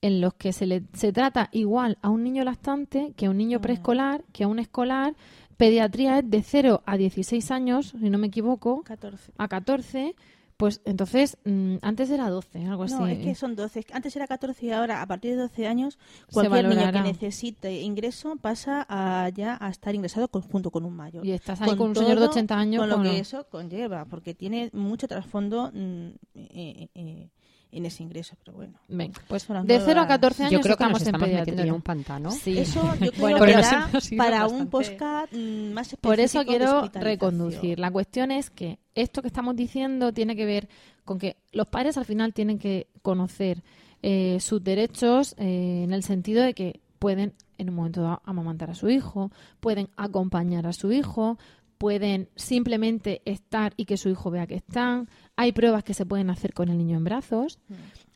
[0.01, 3.37] en los que se le se trata igual a un niño lactante que a un
[3.37, 5.15] niño preescolar, que a un escolar.
[5.61, 9.31] Pediatría es de 0 a 16 años, si no me equivoco, 14.
[9.37, 10.15] a 14.
[10.57, 12.95] Pues entonces, mm, antes era 12, algo así.
[12.95, 13.85] No, es que son 12.
[13.93, 15.99] Antes era 14 y ahora, a partir de 12 años,
[16.33, 20.95] cualquier niño que necesite ingreso pasa a ya a estar ingresado con- junto con un
[20.95, 21.23] mayor.
[21.23, 24.33] Y estás ahí con un señor de 80 años, Con lo que eso conlleva, porque
[24.33, 27.29] tiene mucho trasfondo mm, eh, eh,
[27.71, 28.73] en ese ingreso, pero bueno.
[28.87, 31.27] Venga, pues de 0 a nuevas- 14 años Yo creo que estamos nos en estamos
[31.27, 31.69] metiendo pediatría.
[31.69, 32.31] en un pantano.
[32.31, 32.57] Sí.
[32.57, 34.65] Eso yo creo Bueno, que da para un bastante.
[34.71, 37.79] postcard mm, más específico Por eso quiero reconducir.
[37.79, 40.67] La cuestión es que esto que estamos diciendo tiene que ver
[41.05, 43.63] con que los padres al final tienen que conocer
[44.03, 48.71] eh, sus derechos eh, en el sentido de que pueden en un momento dado amamantar
[48.71, 51.37] a su hijo, pueden acompañar a su hijo,
[51.81, 55.09] pueden simplemente estar y que su hijo vea que están.
[55.35, 57.57] Hay pruebas que se pueden hacer con el niño en brazos.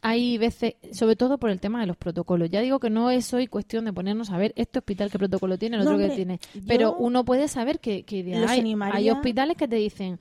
[0.04, 2.52] Hay veces, sobre todo por el tema de los protocolos.
[2.52, 5.58] Ya digo que no es hoy cuestión de ponernos a ver este hospital qué protocolo
[5.58, 6.40] tiene, el No, otro que hombre, tiene.
[6.68, 10.20] Pero uno puede saber que, que hay, animaría- hay hospitales que te dicen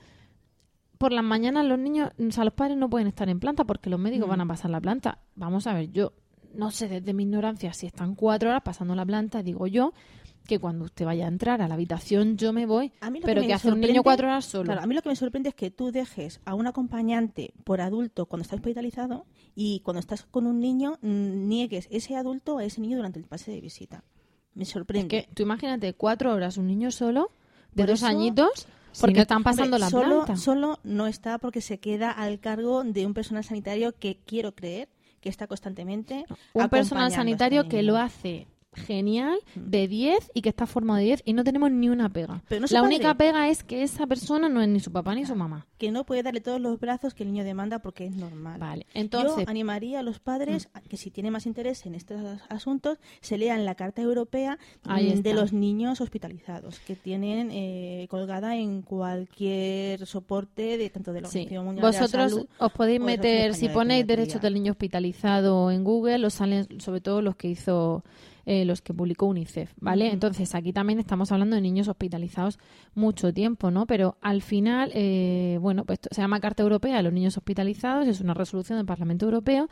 [0.97, 3.91] por las mañanas los niños, o sea, los padres no pueden estar en planta porque
[3.91, 4.31] los médicos Mm.
[4.31, 5.19] van a pasar la planta.
[5.35, 6.15] Vamos a ver, yo
[6.55, 9.93] no sé desde mi ignorancia si están cuatro horas pasando la planta, digo yo
[10.47, 13.27] que cuando usted vaya a entrar a la habitación yo me voy, A mí lo
[13.27, 14.65] pero que hace un niño cuatro horas solo.
[14.65, 17.81] Claro, a mí lo que me sorprende es que tú dejes a un acompañante por
[17.81, 22.65] adulto cuando está hospitalizado y cuando estás con un niño mm, niegues ese adulto a
[22.65, 24.05] ese niño durante el pase de visita.
[24.55, 25.09] Me Es sorprende.
[25.09, 27.31] que tú imagínate cuatro horas un niño solo
[27.73, 30.37] de Por dos eso- añitos Si porque no- están pasando Hombre, la solo, planta.
[30.37, 34.89] Solo no está porque se queda al cargo de un personal sanitario que quiero creer
[35.21, 40.49] que está constantemente un personal ese sanitario que lo hace genial de 10 y que
[40.49, 42.43] está formado de 10 y no tenemos ni una pega.
[42.49, 42.95] Pero no la padre.
[42.95, 45.67] única pega es que esa persona no es ni su papá ni su mamá.
[45.79, 48.59] que no puede darle todos los brazos que el niño demanda porque es normal.
[48.59, 49.41] Vale, entonces- Mm.
[49.41, 53.37] Yo animaría a los padres a que si tienen más interés en estos asuntos, se
[53.37, 60.07] lean la Carta Europea mm, de los niños hospitalizados, que tienen eh, colgada en cualquier
[60.07, 61.39] soporte de tanto de la Sí.
[61.41, 64.17] Organización Mundial de la Vosotros Salud os podéis de meter, si de ponéis Pediatría.
[64.25, 68.05] derechos del niño hospitalizado en Google, os salen sobre todo los que hizo,
[68.47, 70.11] eh, los que publicó UNICEF, ¿vale?
[70.11, 72.59] Entonces aquí también estamos hablando de niños hospitalizados
[72.95, 73.87] mucho tiempo, ¿no?
[73.87, 78.21] Pero al final, eh, bueno, pues se llama Carta Europea de los Niños Hospitalizados, es
[78.21, 79.69] una resolución del Parlamento Europeo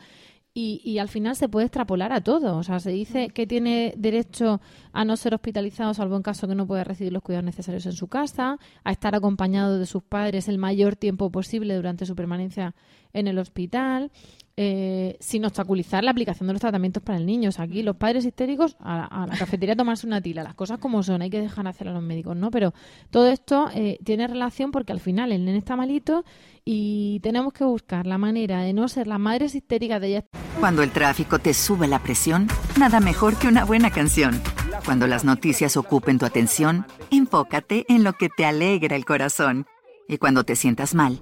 [0.55, 2.57] y, y al final se puede extrapolar a todo.
[2.57, 6.55] O sea, se dice que tiene derecho a no ser hospitalizado, salvo en caso que
[6.55, 10.47] no pueda recibir los cuidados necesarios en su casa, a estar acompañado de sus padres
[10.47, 12.75] el mayor tiempo posible durante su permanencia
[13.13, 14.11] en el hospital,
[14.55, 17.49] eh, sin obstaculizar la aplicación de los tratamientos para el niño.
[17.57, 21.23] Aquí los padres histéricos a, la cafetería a tomarse una tila, las cosas como son,
[21.23, 22.51] hay que dejar hacer a los médicos, ¿no?
[22.51, 22.71] Pero
[23.09, 26.23] todo esto eh, tiene relación porque al final el nene está malito
[26.63, 30.25] y tenemos que buscar la manera de no ser las madres histéricas de ella.
[30.59, 32.47] Cuando el tráfico te sube la presión,
[32.77, 34.39] nada mejor que una buena canción.
[34.85, 39.65] Cuando las noticias ocupen tu atención, enfócate en lo que te alegra el corazón.
[40.07, 41.21] Y cuando te sientas mal,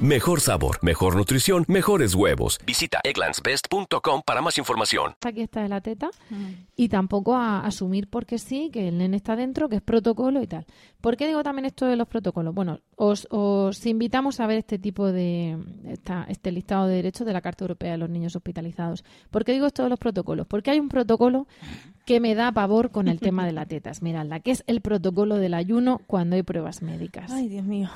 [0.00, 2.58] Mejor sabor, mejor nutrición, mejores huevos.
[2.66, 5.14] Visita egglandsbest.com para más información.
[5.24, 6.10] Aquí está de la teta
[6.74, 10.48] y tampoco a asumir porque sí que el nene está dentro, que es protocolo y
[10.48, 10.66] tal.
[11.00, 12.52] ¿Por qué digo también esto de los protocolos?
[12.52, 17.32] Bueno, os, os invitamos a ver este tipo de esta- este listado de derechos de
[17.32, 19.04] la Carta Europea de los Niños Hospitalizados.
[19.30, 20.46] ¿Por qué digo esto de los protocolos?
[20.48, 21.46] Porque hay un protocolo
[22.06, 24.02] que me da pavor con el tema de la tetas.
[24.02, 27.30] Miradla, que es el protocolo del ayuno cuando hay pruebas médicas.
[27.30, 27.88] Ay, Dios mío.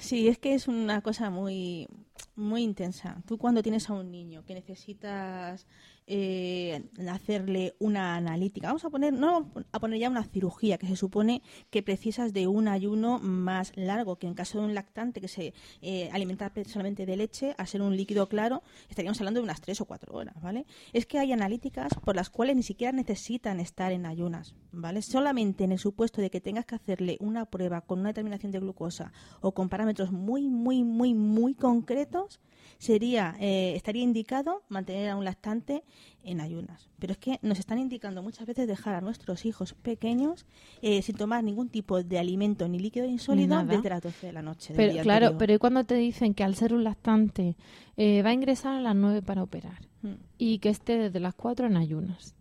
[0.00, 1.86] Sí, es que es una cosa muy,
[2.34, 3.22] muy intensa.
[3.26, 5.66] Tú cuando tienes a un niño que necesitas
[6.12, 8.66] eh, hacerle una analítica.
[8.66, 12.48] Vamos a poner, no a poner ya una cirugía que se supone que precisas de
[12.48, 17.06] un ayuno más largo, que en caso de un lactante que se eh, alimenta solamente
[17.06, 20.34] de leche, a ser un líquido claro, estaríamos hablando de unas tres o cuatro horas,
[20.42, 20.66] ¿vale?
[20.92, 25.02] Es que hay analíticas por las cuales ni siquiera necesitan estar en ayunas, ¿vale?
[25.02, 28.58] Solamente en el supuesto de que tengas que hacerle una prueba con una determinación de
[28.58, 32.40] glucosa o con parámetros muy, muy, muy, muy concretos,
[32.78, 35.84] sería eh, estaría indicado mantener a un lactante
[36.22, 36.88] en ayunas.
[36.98, 40.46] Pero es que nos están indicando muchas veces dejar a nuestros hijos pequeños
[40.82, 44.42] eh, sin tomar ningún tipo de alimento ni líquido insólido desde las 12 de la
[44.42, 44.74] noche.
[44.76, 47.56] Pero, claro, pero cuando te dicen que al ser un lactante
[47.96, 50.14] eh, va a ingresar a las 9 para operar hmm.
[50.38, 52.34] y que esté desde las 4 en ayunas?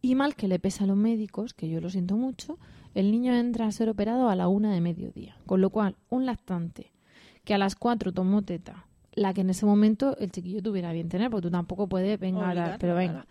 [0.00, 2.58] Y mal que le pesa a los médicos, que yo lo siento mucho,
[2.94, 5.36] el niño entra a ser operado a la 1 de mediodía.
[5.46, 6.92] Con lo cual, un lactante
[7.44, 8.86] que a las 4 tomó teta,
[9.18, 12.76] la que en ese momento el chiquillo tuviera bien tener, porque tú tampoco puedes, venga,
[12.78, 13.26] pero venga.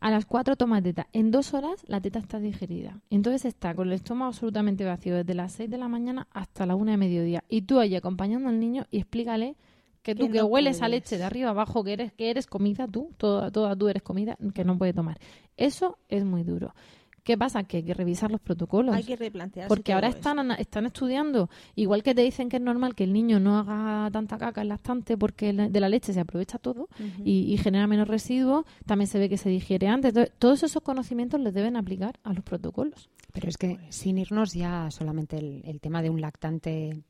[0.00, 1.08] A las 4 tomas teta.
[1.12, 3.00] En dos horas la teta está digerida.
[3.10, 6.74] Entonces está con el estómago absolutamente vacío desde las 6 de la mañana hasta la
[6.74, 7.44] 1 de mediodía.
[7.48, 9.56] Y tú ahí acompañando al niño y explícale
[10.02, 13.10] que tú que hueles a leche de arriba abajo, que eres, que eres comida tú,
[13.18, 15.18] toda, toda tú eres comida, que no puede tomar.
[15.58, 16.74] Eso es muy duro.
[17.22, 17.64] ¿Qué pasa?
[17.64, 18.94] Que hay que revisar los protocolos.
[18.94, 19.68] Hay que replantearse.
[19.68, 23.40] Porque ahora están, están estudiando, igual que te dicen que es normal que el niño
[23.40, 26.88] no haga tanta caca en lactante porque de la leche se aprovecha todo
[27.24, 30.14] y, genera menos residuos, también se ve que se digiere antes.
[30.38, 33.10] todos esos conocimientos les deben aplicar a los protocolos.
[33.32, 37.02] Pero es que sin irnos ya solamente el, tema de un lactante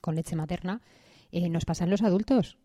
[0.00, 0.80] con leche materna,
[1.30, 2.58] eh, nos pasa en los adultos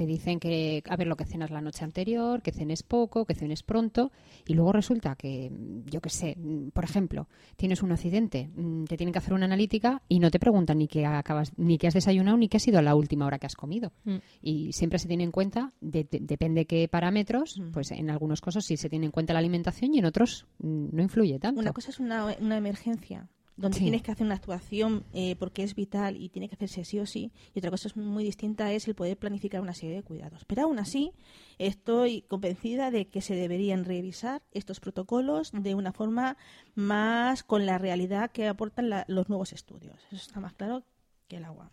[0.00, 3.34] te dicen que, a ver, lo que cenas la noche anterior, que cenes poco, que
[3.34, 4.12] cenes pronto,
[4.46, 5.52] y luego resulta que,
[5.84, 6.38] yo qué sé,
[6.72, 10.38] por ejemplo, tienes un accidente, mm, te tienen que hacer una analítica y no te
[10.38, 13.38] preguntan ni que acabas, ni que has desayunado, ni qué ha sido la última hora
[13.38, 13.92] que has comido.
[14.04, 14.16] Mm.
[14.40, 17.72] Y siempre se tiene en cuenta, depende qué parámetros, mm.
[17.72, 21.02] pues en algunos casos sí se tiene en cuenta la alimentación y en otros no
[21.02, 21.60] influye tanto.
[21.60, 23.28] Una cosa es una, una emergencia
[23.60, 26.98] donde tienes que hacer una actuación eh, porque es vital y tiene que hacerse sí
[26.98, 30.44] o sí, y otra cosa muy distinta es el poder planificar una serie de cuidados.
[30.46, 31.12] Pero aún así,
[31.58, 36.36] estoy convencida de que se deberían revisar estos protocolos de una forma
[36.74, 39.96] más con la realidad que aportan los nuevos estudios.
[40.06, 40.84] Eso está más claro
[41.28, 41.70] que el agua.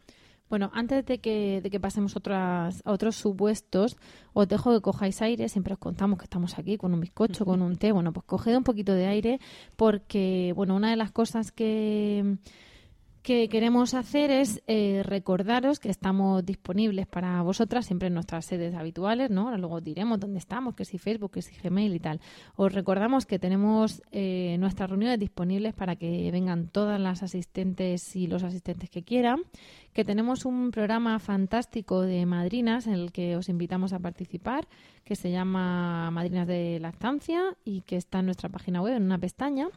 [0.49, 3.97] Bueno, antes de que, de que pasemos otras, a otros supuestos,
[4.33, 5.49] os dejo que cojáis aire.
[5.49, 7.91] Siempre os contamos que estamos aquí con un bizcocho, con un té.
[7.91, 9.39] Bueno, pues coged un poquito de aire
[9.75, 12.37] porque, bueno, una de las cosas que
[13.27, 18.73] que queremos hacer es eh, recordaros que estamos disponibles para vosotras siempre en nuestras sedes
[18.73, 19.47] habituales, ¿no?
[19.47, 22.21] Ahora luego diremos dónde estamos, que si Facebook, que si Gmail y tal.
[22.55, 28.27] Os recordamos que tenemos eh, nuestras reuniones disponibles para que vengan todas las asistentes y
[28.27, 29.41] los asistentes que quieran,
[29.91, 34.69] que tenemos un programa fantástico de madrinas en el que os invitamos a participar,
[35.03, 39.17] que se llama Madrinas de Lactancia y que está en nuestra página web en una
[39.17, 39.67] pestaña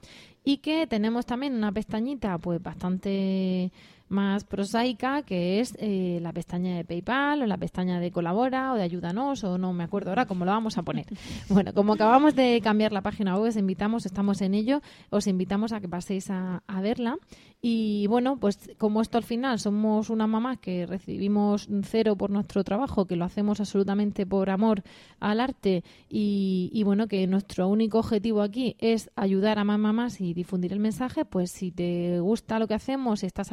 [0.45, 3.73] y que tenemos también una pestañita pues bastante
[4.11, 8.77] más prosaica que es eh, la pestaña de PayPal o la pestaña de colabora o
[8.77, 11.07] de ayúdanos o no me acuerdo ahora cómo lo vamos a poner.
[11.49, 15.73] Bueno, como acabamos de cambiar la página web, os invitamos, estamos en ello, os invitamos
[15.73, 17.17] a que paséis a, a verla
[17.63, 22.65] y bueno, pues como esto al final somos una mamá que recibimos cero por nuestro
[22.65, 24.83] trabajo, que lo hacemos absolutamente por amor
[25.19, 30.33] al arte y, bueno, que nuestro único objetivo aquí es ayudar a más mamás y
[30.33, 33.53] difundir el mensaje, pues si te gusta lo que hacemos, si estás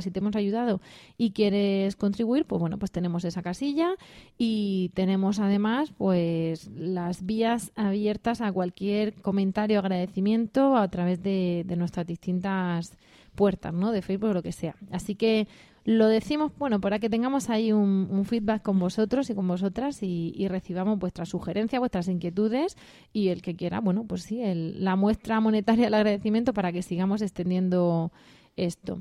[0.00, 0.80] si te hemos ayudado
[1.16, 3.94] y quieres contribuir, pues bueno, pues tenemos esa casilla
[4.38, 12.06] y tenemos además pues las vías abiertas a cualquier comentario, agradecimiento a través de, nuestras
[12.06, 12.96] distintas
[13.34, 13.92] puertas, ¿no?
[13.92, 14.76] De Facebook o lo que sea.
[14.90, 15.48] Así que
[15.84, 20.46] lo decimos, bueno, para que tengamos ahí un, feedback con vosotros y con vosotras y,
[20.48, 22.76] recibamos vuestras sugerencias, vuestras inquietudes
[23.12, 27.22] y el que quiera, bueno, pues sí, la muestra monetaria del agradecimiento para que sigamos
[27.22, 28.12] extendiendo
[28.56, 29.00] esto.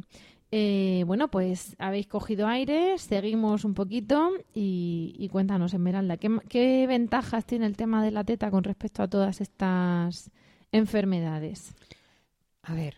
[0.52, 7.46] Eh, bueno, pues habéis cogido aire, seguimos un poquito y, cuéntanos, Esmeralda, ¿qué, ¿qué ventajas
[7.46, 10.32] tiene el tema de la teta con respecto a todas estas
[10.72, 11.76] enfermedades?
[12.64, 12.96] A ver,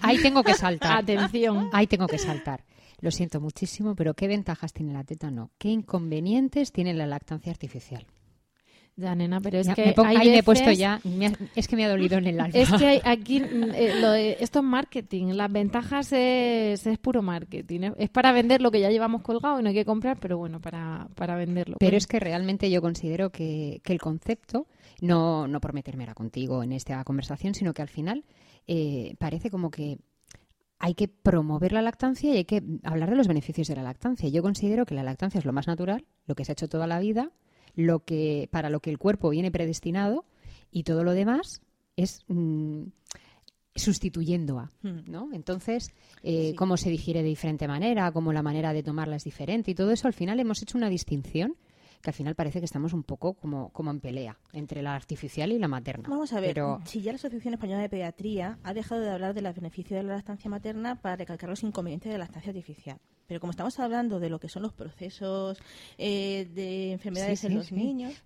[0.00, 0.98] ahí, tengo que saltar.
[0.98, 1.68] Atención.
[1.72, 2.64] Ahí tengo que saltar.
[3.00, 5.30] Lo siento muchísimo, pero ¿qué ventajas tiene la teta?
[5.30, 5.50] No.
[5.58, 8.06] ¿Qué inconvenientes tiene la lactancia artificial?
[8.96, 9.94] Ya, nena, pero es que.
[10.04, 11.00] ahí me he puesto ya.
[11.56, 12.56] es que me ha dolido en el alma.
[12.58, 13.40] Es que aquí.
[13.40, 15.32] Mm, eh, esto es marketing.
[15.34, 17.92] Las ventajas es, es puro marketing.
[17.98, 20.60] Es para vender lo que ya llevamos colgado y no hay que comprar, pero bueno,
[20.60, 21.76] para, para venderlo.
[21.80, 24.68] Pero es que realmente yo considero que, que el concepto,
[25.00, 28.24] no, no por meterme ahora contigo en esta conversación, sino que al final
[28.66, 29.98] eh, parece como que
[30.78, 34.28] hay que promover la lactancia y hay que hablar de los beneficios de la lactancia.
[34.28, 36.86] Yo considero que la lactancia es lo más natural, lo que se ha hecho toda
[36.86, 37.30] la vida,
[37.74, 40.24] lo que, para lo que el cuerpo viene predestinado
[40.70, 41.60] y todo lo demás
[41.96, 42.84] es mm,
[43.74, 45.00] sustituyendo a, Hmm.
[45.10, 45.30] ¿no?
[45.32, 46.54] Entonces, eh, Sí.
[46.56, 49.90] cómo se digiere de diferente manera, cómo la manera de tomarla es diferente y todo
[49.90, 51.56] eso al final hemos hecho una distinción
[52.04, 55.50] que al final parece que estamos un poco como, como en pelea entre la artificial
[55.50, 56.08] y la materna.
[56.08, 59.34] Vamos a ver, Pero si ya la Asociación Española de Pediatría ha dejado de hablar
[59.34, 62.98] de los beneficios de la lactancia materna para recalcar los inconvenientes de la lactancia artificial.
[63.26, 65.58] Pero como estamos hablando de lo que son los procesos
[65.96, 67.74] eh, de enfermedades Sí, en sí, los sí.
[67.74, 68.22] niños,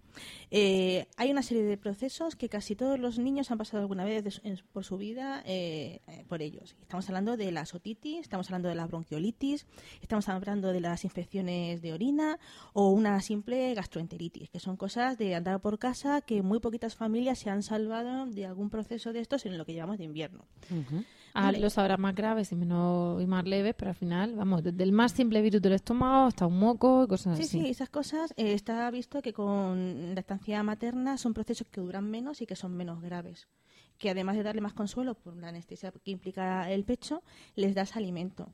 [0.51, 4.25] eh, hay una serie de procesos que casi todos los niños han pasado alguna vez
[4.25, 6.75] de su- en- por su vida eh, eh, por ellos.
[6.83, 9.67] Estamos hablando de la otitis, estamos hablando de la bronquiolitis,
[10.03, 12.41] estamos hablando de las infecciones de orina
[12.73, 17.39] o una simple gastroenteritis, que son cosas de andar por casa que muy poquitas familias
[17.39, 20.45] se han salvado de algún proceso de estos en lo que llevamos de invierno.
[20.71, 21.05] Ujú.
[21.35, 21.61] Ah, Vale.
[21.61, 24.93] los habrá más graves y menos y más leves, pero al final, vamos, desde el
[24.93, 27.61] más simple virus del estómago hasta un moco y cosas Sí, así.
[27.61, 32.41] sí, esas cosas eh, está visto que con lactancia materna son procesos que duran menos
[32.43, 33.47] y que son menos graves.
[33.99, 37.23] Que además de darle más consuelo por la anestesia que implica el pecho,
[37.57, 38.49] les das alimento.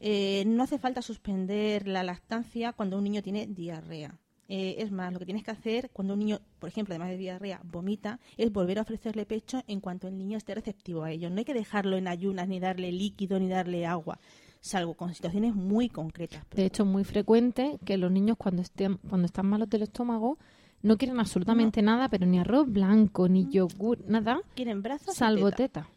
[0.00, 4.18] Eh, no hace falta suspender la lactancia cuando un niño tiene diarrea.
[4.48, 7.16] Eh, es más, lo que tienes que hacer cuando un niño, por ejemplo, además de
[7.16, 11.30] diarrea, vomita, es volver a ofrecerle pecho en cuanto el niño esté receptivo a ello.
[11.30, 14.20] No hay que dejarlo en ayunas, ni darle líquido, ni darle agua,
[14.60, 16.44] salvo con situaciones muy concretas.
[16.50, 20.38] De hecho, es muy frecuente que los niños cuando estén cuando están malos del estómago
[20.82, 25.82] no quieren absolutamente nada, pero ni arroz blanco, ni yogur, nada, quieren brazos salvo teta.
[25.82, 25.90] teta.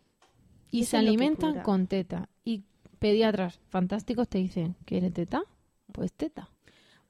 [0.72, 2.30] Y se alimentan con teta.
[2.44, 2.64] Y
[2.98, 5.44] pediatras fantásticos te dicen, ¿quiere teta?
[5.92, 6.50] Pues teta.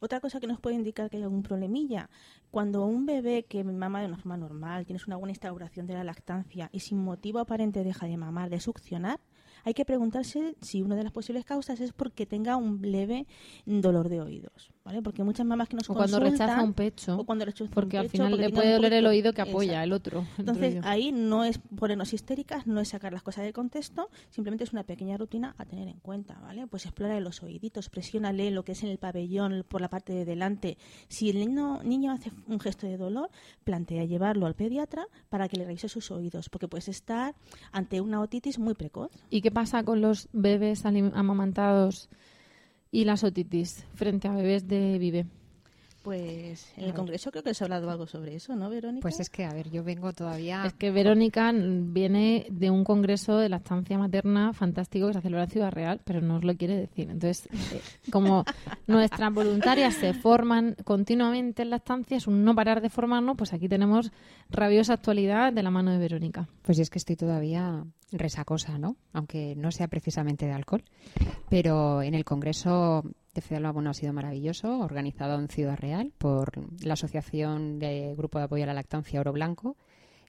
[0.02, 2.10] Otra cosa que nos puede indicar que hay algún problemilla,
[2.52, 6.06] cuando un bebé que mama de una forma normal, tienes una buena instauración de la
[6.06, 9.20] lactancia y sin motivo aparente deja de mamar, de succionar,
[9.66, 13.28] hay que preguntarse si una de las posibles causas es porque tenga un leve
[13.66, 15.04] dolor de oídos, ¿vale?
[15.04, 18.00] Porque muchas mamás que nos O cuando rechaza un pecho, o cuando rechaza un porque
[18.00, 19.84] al final porque le puede doler el oído que apoya Exacto.
[19.84, 20.26] el otro.
[20.40, 24.74] Entonces, ahí no es ponernos histéricas, no es sacar las cosas del contexto, simplemente es
[24.74, 26.66] una pequeña rutina a tener en cuenta, ¿vale?
[26.66, 30.26] Pues explora los oíditos, presiónale lo que es en el pabellón por la parte de
[30.26, 30.80] delante.
[31.08, 33.30] Si el niño, niño hace un gesto de dolor,
[33.64, 37.36] plantea llevarlo al pediatra para que le revise sus oídos, porque puedes estar
[37.72, 39.12] ante una otitis muy precoz.
[39.30, 42.10] ¿Y qué pasa con los bebés amamantados
[42.92, 45.26] y las otitis frente a bebés de vive?
[46.10, 49.04] Pues en el Congreso creo que se ha hablado algo sobre eso, ¿no, Verónica?
[49.04, 50.66] Pues es que, a ver, yo vengo todavía...
[50.66, 55.52] Es que Verónica viene de un congreso de lactancia materna fantástico que se celebra en
[55.52, 57.12] Ciudad Real, pero no os lo quiere decir.
[57.12, 57.80] Entonces, eh,
[58.12, 58.44] como
[58.88, 63.70] nuestras voluntarias se forman continuamente en lactancia, es un no parar de formarnos, pues aquí
[63.70, 64.12] tenemos
[64.50, 66.50] rabiosa actualidad de la mano de Verónica.
[66.64, 68.96] Pues es que estoy todavía resacosa, ¿no?
[69.14, 70.84] Aunque no sea precisamente de alcohol.
[71.50, 73.04] Pero en el Congreso
[73.40, 76.52] de Fidel bueno, ha sido maravilloso, organizado en Ciudad Real por
[76.84, 79.78] la Asociación de Grupo de Apoyo a la Lactancia Oro Blanco.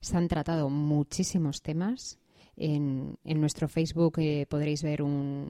[0.01, 2.21] Se han tratado muchísimos temas.
[2.57, 5.49] En, en nuestro Facebook eh, podréis ver un,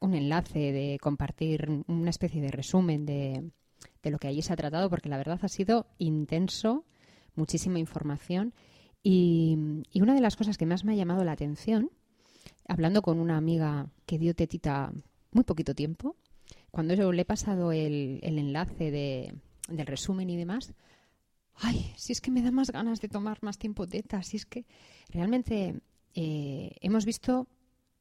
[0.00, 3.50] un enlace de compartir una especie de resumen de,
[4.02, 6.86] de lo que allí se ha tratado, porque la verdad ha sido intenso,
[7.34, 8.54] muchísima información.
[9.02, 11.90] Y, y una de las cosas que más me ha llamado la atención,
[12.66, 14.92] hablando con una amiga que dio tetita
[15.30, 16.16] muy poquito tiempo,
[16.72, 19.34] cuando yo le he pasado el, el enlace de,
[19.68, 20.74] del resumen y demás,
[21.54, 24.46] ay, si es que me da más ganas de tomar más tiempo teta, si es
[24.46, 24.64] que
[25.10, 25.80] realmente
[26.14, 27.46] eh, hemos visto,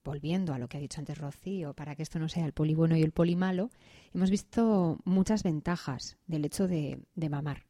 [0.04, 2.74] volviendo a lo que ha dicho antes Rocío, para que esto no sea el poli
[2.74, 3.70] bueno y el poli malo,
[4.14, 7.66] hemos visto muchas ventajas del hecho de, de mamar.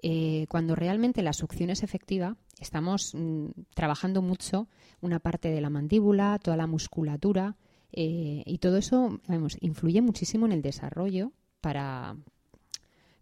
[0.00, 4.68] Eh, cuando realmente la succión es efectiva, estamos mm, trabajando mucho
[5.00, 7.56] una parte de la mandíbula, toda la musculatura,
[7.92, 12.16] eh, y todo eso vamos, influye muchísimo en el desarrollo para,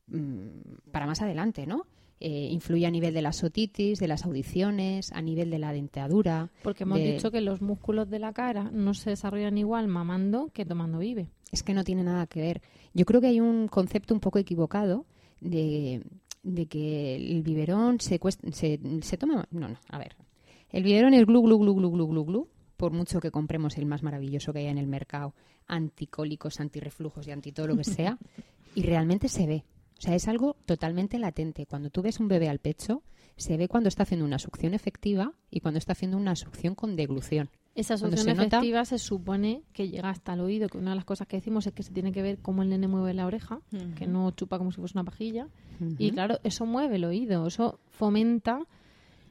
[0.09, 1.87] mm, para más adelante, ¿no?
[2.19, 6.51] Eh, influye a nivel de las otitis, de las audiciones, a nivel de la dentadura.
[6.63, 10.49] Porque hemos de- dicho que los músculos de la cara no se desarrollan igual mamando
[10.55, 11.31] que tomando vive.
[11.53, 12.63] Es que no tiene nada que ver.
[12.95, 15.05] Yo creo que hay un concepto un poco equivocado
[15.41, 16.03] de,
[16.43, 19.47] de que el biberón se, cuest- se, se toma...
[19.51, 20.17] No, no, a ver.
[20.71, 23.87] El biberón es glu, glu, glu, glu, glu, glu, glu, por mucho que compremos el
[23.87, 25.35] más maravilloso que haya en el mercado,
[25.67, 28.19] anticólicos, antirreflujos y anti todo lo que sea,
[28.75, 29.65] y realmente se ve.
[29.99, 31.65] O sea, es algo totalmente latente.
[31.67, 33.03] Cuando tú ves un bebé al pecho,
[33.37, 36.97] se ve cuando está haciendo una succión efectiva y cuando está haciendo una succión con
[36.97, 37.49] deglución.
[37.75, 40.97] Esa succión se nota- efectiva se supone que llega hasta el oído, que una de
[40.97, 43.27] las cosas que decimos es que se tiene que ver cómo el nene mueve la
[43.27, 43.61] oreja,
[43.95, 45.49] que no chupa como si fuese una pajilla.
[45.99, 48.61] Y claro, eso mueve el oído, eso fomenta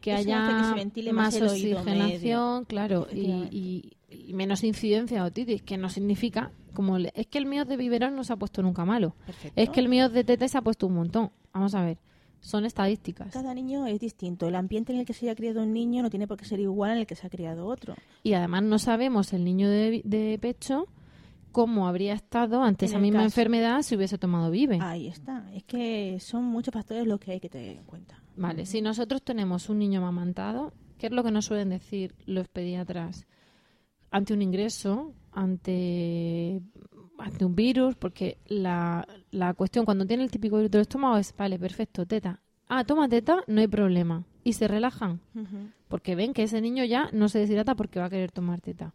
[0.06, 3.56] que Eso haya hace que se ventile más oxigenación, claro, y, Efectivamente.
[3.56, 3.98] y-
[4.30, 7.76] y menos incidencia de otitis, que no significa, como le- es que el mío de
[7.78, 9.60] biberón no se ha puesto nunca malo, Perfecto.
[9.62, 11.32] es que el mío de teta se ha puesto un montón.
[11.54, 11.98] Vamos a ver,
[12.40, 13.34] son estadísticas.
[13.34, 14.48] Cada niño es distinto.
[14.48, 16.60] El ambiente en el que se haya criado un niño no tiene por qué ser
[16.60, 17.96] igual en el que se ha criado otro.
[18.24, 20.88] Y además no sabemos el niño de, de pecho
[21.52, 23.26] cómo habría estado ante En esa misma caso.
[23.28, 24.78] enfermedad si hubiese tomado Vive.
[24.82, 25.46] Ahí está.
[25.54, 28.22] Es que son muchos factores los que hay que tener en cuenta.
[28.38, 32.48] Vale, si nosotros tenemos un niño amamantado, ¿qué es lo que nos suelen decir los
[32.48, 33.26] pediatras?
[34.12, 36.62] Ante un ingreso, ante,
[37.18, 41.36] ante un virus, porque la, la cuestión cuando tiene el típico virus del estómago es,
[41.36, 42.42] vale, perfecto, teta.
[42.68, 44.24] Ah, toma teta, no hay problema.
[44.44, 45.22] Y se relajan,
[45.88, 48.94] porque ven que ese niño ya no se deshidrata porque va a querer tomar teta.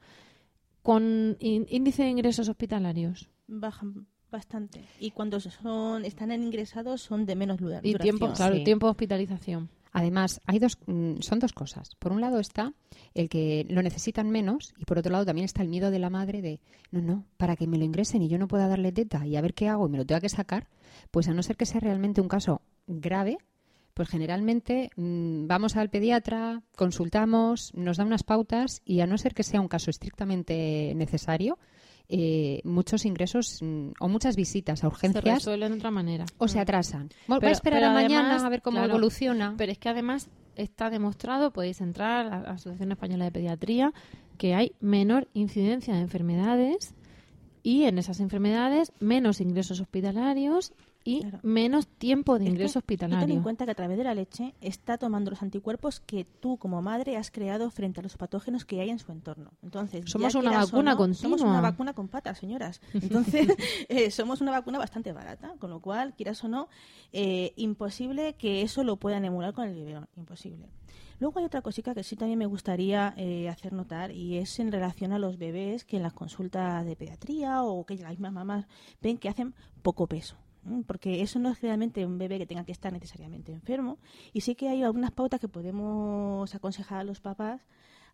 [0.83, 3.29] Con ín- índice de ingresos hospitalarios.
[3.47, 4.83] Bajan bastante.
[4.99, 8.65] Y cuando son están en ingresados son de menos dura- Y tiempo, claro, Sí.
[8.65, 9.69] tiempo de hospitalización.
[9.93, 11.97] Además, hay dos, mm, son dos cosas.
[11.99, 12.73] Por un lado está
[13.15, 16.11] el que lo necesitan menos y por otro lado también está el miedo de la
[16.11, 16.61] madre de,
[16.93, 19.41] no, no, para que me lo ingresen y yo no pueda darle teta y a
[19.41, 20.69] ver qué hago y me lo tenga que sacar,
[21.11, 23.39] pues a no ser que sea realmente un caso grave,
[23.95, 29.35] pues generalmente mm, vamos al pediatra, consultamos, nos da unas pautas y a no ser
[29.35, 31.59] que sea un caso estrictamente necesario,
[32.13, 36.27] eh, muchos ingresos mm, o muchas visitas a Se urgencias resuelven de otra manera.
[36.39, 37.09] o se atrasan.
[37.29, 39.55] Voy a Pero- esperar pero a mañana a ver cómo claro, evoluciona.
[39.57, 43.93] Pero es que además está demostrado, podéis entrar a la Asociación Española de Pediatría,
[44.39, 46.95] que hay menor incidencia de enfermedades
[47.63, 50.73] y en esas enfermedades menos ingresos hospitalarios
[51.05, 51.39] y Claro.
[51.43, 53.43] menos tiempo de Es que ingreso tú Ten en hospitalario.
[53.43, 57.17] cuenta que a través de la leche está tomando los anticuerpos que tú como madre
[57.17, 59.53] has creado frente a los patógenos que hay en su entorno.
[59.63, 61.51] Entonces, Somos una vacuna no, Somos continua.
[61.51, 62.81] una vacuna con patas, señoras.
[62.93, 63.49] Entonces,
[63.89, 66.69] eh, somos una vacuna bastante barata, con lo cual, quieras o no,
[67.13, 70.07] eh, imposible que eso lo puedan emular con el biberón.
[70.17, 70.69] Imposible.
[71.19, 74.73] Luego hay otra cosita que sí también me gustaría eh, hacer notar y es en
[74.73, 78.67] relación a los bebés que en las consultas de pediatría o que las mismas mamás
[79.03, 80.37] ven que hacen poco peso.
[80.87, 83.99] Porque eso no es realmente un bebé que tenga que estar necesariamente enfermo.
[84.33, 87.63] Y sí que hay algunas pautas que podemos aconsejar a los papás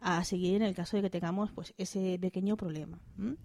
[0.00, 2.98] a seguir en el caso de que tengamos pues ese pequeño problema.
[3.18, 3.36] ¿m?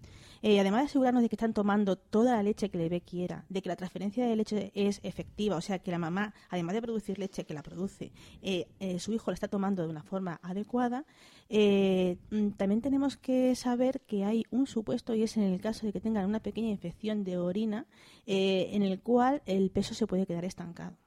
[0.43, 3.45] Eh, además de asegurarnos de que están tomando toda la leche que el bebé quiera,
[3.49, 6.81] de que la transferencia de leche es efectiva, o sea que la mamá, además de
[6.81, 10.39] producir leche que la produce, eh, eh, su hijo la está tomando de una forma
[10.41, 11.05] adecuada,
[11.49, 15.93] mm, también tenemos que saber que hay un supuesto y es en el caso de
[15.93, 17.85] que tengan una pequeña infección de orina
[18.25, 20.97] en el cual el peso se puede quedar estancado.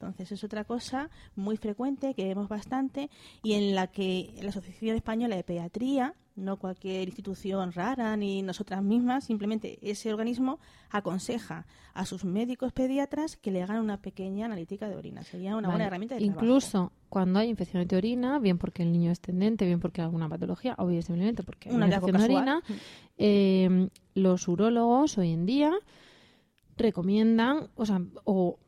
[0.00, 3.10] Entonces es otra cosa muy frecuente que vemos bastante
[3.42, 8.82] y en la que la Asociación Española de Pediatría, no cualquier institución rara ni nosotras
[8.82, 14.88] mismas, simplemente ese organismo aconseja a sus médicos pediatras que le hagan una pequeña analítica
[14.88, 15.22] de orina.
[15.22, 15.72] Sería una Vale.
[15.72, 16.40] buena herramienta de trabajo.
[16.40, 20.06] Incluso cuando hay infecciones de orina, bien porque el niño es tendente, bien porque hay
[20.06, 22.62] alguna patología, o bien simplemente porque hay Un una infección de orina,
[23.18, 25.74] eh, los urólogos hoy en día
[26.78, 28.58] recomiendan, o sea, o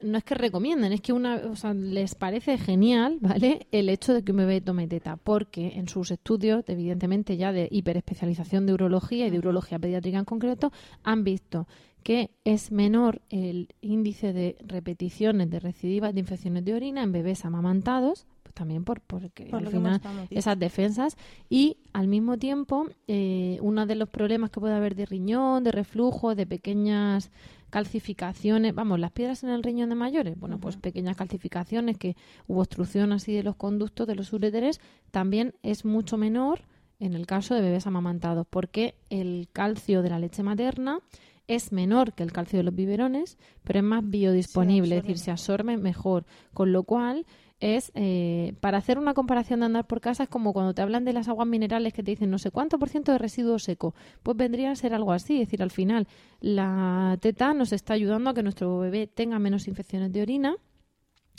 [0.00, 3.66] no es que recomienden, es que una, o sea, les parece genial, ¿vale?
[3.72, 7.68] El hecho de que un bebé tome teta, porque en sus estudios, evidentemente ya de
[7.70, 10.72] hiperespecialización de urología y de urología pediátrica en concreto,
[11.02, 11.66] han visto
[12.06, 17.44] que es menor el índice de repeticiones de recidivas de infecciones de orina en bebés
[17.44, 21.16] amamantados, pues también por porque Por al final esas defensas
[21.50, 25.72] y al mismo tiempo eh, uno de los problemas que puede haber de riñón, de
[25.72, 27.32] reflujo, de pequeñas
[27.70, 32.60] calcificaciones, vamos, las piedras en el riñón de mayores, bueno, pues pequeñas calcificaciones que hubo
[32.60, 36.60] obstrucción así de los conductos de los uréteres, también es mucho menor
[36.98, 41.00] en el caso de bebés amamantados, porque el calcio de la leche materna
[41.46, 45.30] es menor que el calcio de los biberones, pero es más biodisponible, es decir, se
[45.30, 47.26] absorbe mejor, con lo cual
[47.60, 51.04] es eh, para hacer una comparación de andar por casa es como cuando te hablan
[51.04, 53.94] de las aguas minerales que te dicen no sé cuánto por ciento de residuo seco
[54.22, 56.06] pues vendría a ser algo así es decir al final
[56.40, 60.56] la teta nos está ayudando a que nuestro bebé tenga menos infecciones de orina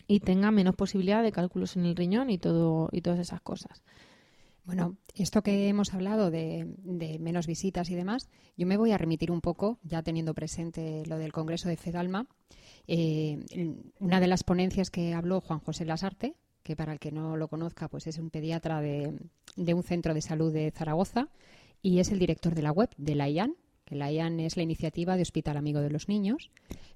[0.07, 3.83] y tenga menos posibilidad de cálculos en el riñón y todo y todas esas cosas
[4.65, 8.97] Bueno, esto que hemos hablado de, de menos visitas y demás, yo me voy a
[8.97, 12.27] remitir un poco, ya teniendo presente lo del Congreso de FEDALMA.
[12.87, 13.37] Eh,
[13.99, 17.47] una de las ponencias que habló Juan José Lasarte, que para el que no lo
[17.47, 19.13] conozca, pues es un pediatra de,
[19.73, 21.29] un centro de salud de Zaragoza
[21.81, 24.63] y es el director de la web de la IAN, que la IAN es la
[24.63, 26.51] iniciativa de Hospital Amigo de los Niños,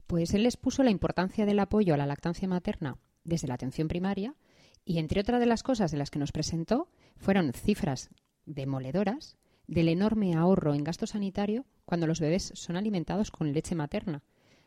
[0.08, 3.88] pues él les puso la importancia del apoyo a la lactancia materna desde la atención
[3.88, 4.36] primaria
[4.84, 8.10] y entre otras de las cosas de las que nos presentó fueron cifras
[8.46, 9.38] demoledoras
[9.68, 14.24] del enorme ahorro en gasto sanitario cuando los bebés son alimentados con leche materna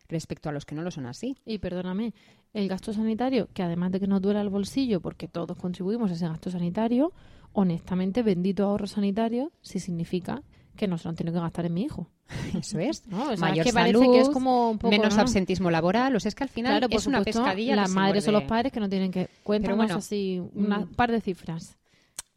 [0.08, 1.36] respecto a los que no lo son así.
[1.44, 2.14] y perdóname
[2.52, 6.14] el gasto sanitario que además de que nos duela el bolsillo porque todos contribuimos a
[6.14, 7.12] ese gasto sanitario
[7.52, 10.42] honestamente bendito ahorro sanitario si significa
[10.76, 12.08] que no se lo tiene que gastar en mi hijo.
[12.58, 13.06] Eso es.
[13.06, 13.22] ¿no?
[13.22, 15.22] O sea, Mayor es que parece salud, que es como un poco, menos ¿no?
[15.22, 16.14] absentismo laboral.
[16.16, 17.76] O sea, es que al final Claro, por es una supuesto, pescadilla.
[17.76, 19.28] Las madres o los padres que no tienen que...
[19.42, 21.76] Cuéntanos bueno, así un mm, par de cifras.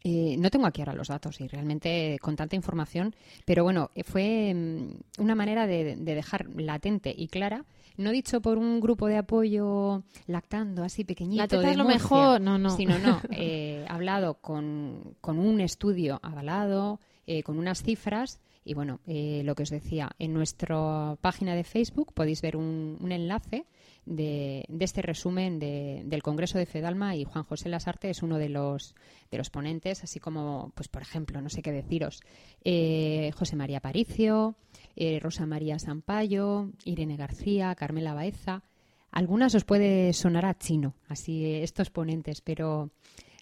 [0.04, 4.04] Eh, no tengo aquí ahora los datos y realmente con tanta información, pero bueno, eh,
[4.04, 7.64] fue mm, una manera de, de dejar latente y clara,
[7.98, 11.42] no dicho por un grupo de apoyo lactando así pequeñito.
[11.42, 12.70] La teta es lo Murcia, mejor, no, no.
[12.70, 18.40] Sino, no, eh, hablado con, con un estudio avalado, eh, con unas cifras.
[18.64, 22.98] Y bueno, eh, lo que os decía, en nuestra página de Facebook podéis ver un,
[23.00, 23.66] un enlace
[24.08, 28.38] de, de este resumen de- del Congreso de Fedalma y Juan José Lasarte es uno
[28.38, 28.94] de los,
[29.30, 32.20] de los ponentes, así como, pues por ejemplo, no sé qué deciros,
[32.64, 34.56] eh, José María Paricio,
[34.96, 38.62] eh, Rosa María Sampaio, Irene García, Carmela Baeza.
[39.10, 42.90] Algunas os puede sonar a chino, así eh, estos ponentes, pero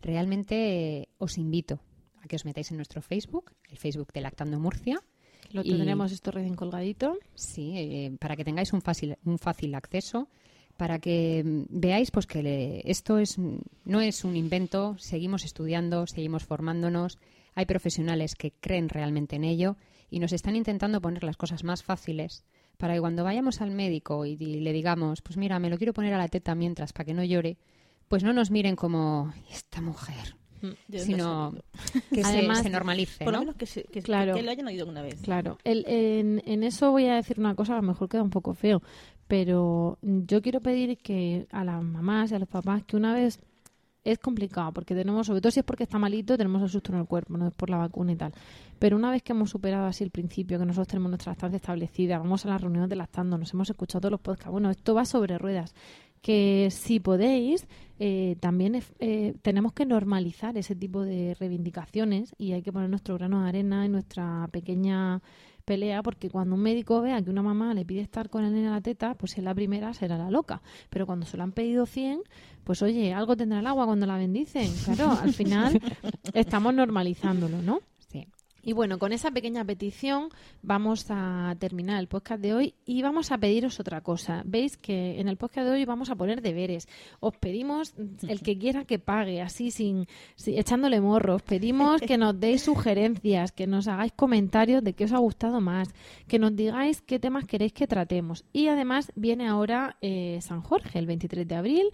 [0.03, 1.81] realmente eh, os invito
[2.23, 5.01] a que os metáis en nuestro Facebook, el Facebook de Lactando Murcia.
[5.53, 7.19] Lo y- tendremos esto recién colgadito.
[7.35, 10.29] Sí, eh, para que tengáis un fácil, un fácil acceso,
[10.77, 13.57] para que mm, veáis pues que le- esto es mm,
[13.87, 17.19] no es un invento, seguimos estudiando, seguimos formándonos,
[17.55, 19.77] hay profesionales que creen realmente en ello
[20.11, 22.45] y nos están intentando poner las cosas más fáciles
[22.77, 26.13] para que cuando vayamos al médico y, le digamos, pues mira, me lo quiero poner
[26.13, 27.57] a la teta mientras para que no llore,
[28.09, 30.69] pues no nos miren como esta mujer, ¿De
[30.99, 31.55] dónde sino
[32.13, 33.45] que se- Además, se, normalice, Por lo ¿no?
[33.45, 34.35] menos que, se- que- Claro.
[34.35, 35.21] que lo hayan oído una vez.
[35.23, 38.31] Claro, el- en, en eso voy a decir una cosa, a lo mejor queda un
[38.31, 38.83] poco feo,
[39.27, 43.41] pero yo quiero pedir que a las mamás y a los papás que una vez
[44.07, 47.01] es complicado, porque tenemos, sobre todo si es porque está malito, tenemos el susto en
[47.01, 48.33] el cuerpo, no es por la vacuna y tal.
[48.79, 52.19] Pero una vez que hemos superado así el principio, que nosotros tenemos nuestra estancia establecida,
[52.19, 55.05] vamos a las reuniones de lactando, nos hemos escuchado todos los podcasts, bueno, esto va
[55.05, 55.75] sobre ruedas.
[56.23, 57.69] Que si podéis,
[57.99, 63.15] eh, también eh, tenemos que normalizar ese tipo de reivindicaciones y hay que poner nuestro
[63.17, 65.21] grano de arena en nuestra pequeña
[65.67, 68.69] pelea porque cuando un médico vea que una mamá le pide estar con el nene
[68.69, 70.63] a la teta, pues en la primera será la loca.
[70.89, 72.23] Pero cuando se lo han pedido 100,
[72.65, 74.73] pues oye, algo tendrá el agua cuando la bendicen.
[74.85, 75.79] Claro, al final
[76.33, 77.81] estamos normalizándolo, ¿no?
[78.67, 80.29] Y bueno, con esa pequeña petición
[80.61, 84.43] vamos a terminar el podcast de hoy y vamos a pediros otra cosa.
[84.45, 86.89] Veis que en el podcast de hoy vamos a poner deberes.
[87.21, 87.95] Os pedimos
[88.27, 91.43] el que quiera que pague, así sin, sin- echándole morros.
[91.43, 95.89] Pedimos que nos deis sugerencias, que nos hagáis comentarios de qué os ha gustado más,
[96.27, 98.45] que nos digáis qué temas queréis que tratemos.
[98.53, 101.85] Y además viene ahora eh, San Jorge, el 23 de abril,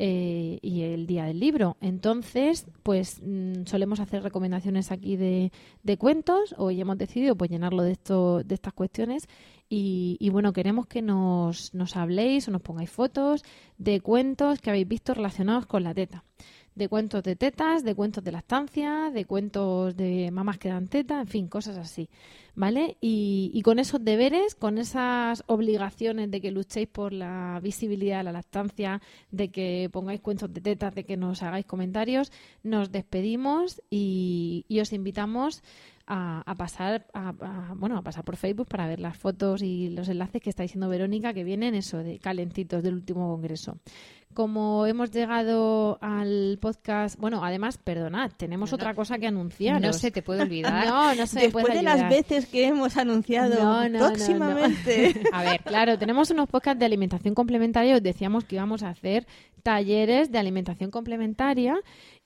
[0.00, 1.76] eh, y el día del libro.
[1.80, 5.50] Entonces, pues mm, solemos hacer recomendaciones aquí de,
[5.82, 6.54] de cuentos.
[6.56, 9.28] Hoy hemos decidido pues llenarlo de esto, de estas cuestiones.
[9.68, 13.42] Y, y, bueno, queremos que nos, nos habléis o nos pongáis fotos
[13.76, 16.24] de cuentos que habéis visto relacionados con la teta.
[16.78, 21.20] De cuentos de tetas, de cuentos de lactancia, de cuentos de mamás que dan teta,
[21.20, 22.08] en fin, cosas así.
[22.54, 22.96] ¿Vale?
[23.00, 28.32] Y, con esos deberes, con esas obligaciones de que luchéis por la visibilidad de la
[28.32, 29.02] lactancia,
[29.32, 32.30] de que pongáis cuentos de tetas, de que nos hagáis comentarios,
[32.62, 35.62] nos despedimos y os invitamos
[36.08, 39.90] a, a pasar a, a- bueno a pasar por Facebook para ver las fotos y
[39.90, 43.78] los enlaces que está diciendo Verónica que vienen eso de calentitos del último congreso.
[44.34, 49.80] Como hemos llegado al podcast, bueno, además, perdonad, tenemos No, otra cosa que anunciar.
[49.80, 50.86] No se te puede olvidar.
[50.86, 55.14] No, no se Después puede de las veces que hemos anunciado no, próximamente.
[55.32, 57.96] A ver, claro, tenemos unos podcasts de alimentación complementaria.
[57.96, 59.26] Os decíamos que íbamos a hacer
[59.62, 61.76] talleres de alimentación complementaria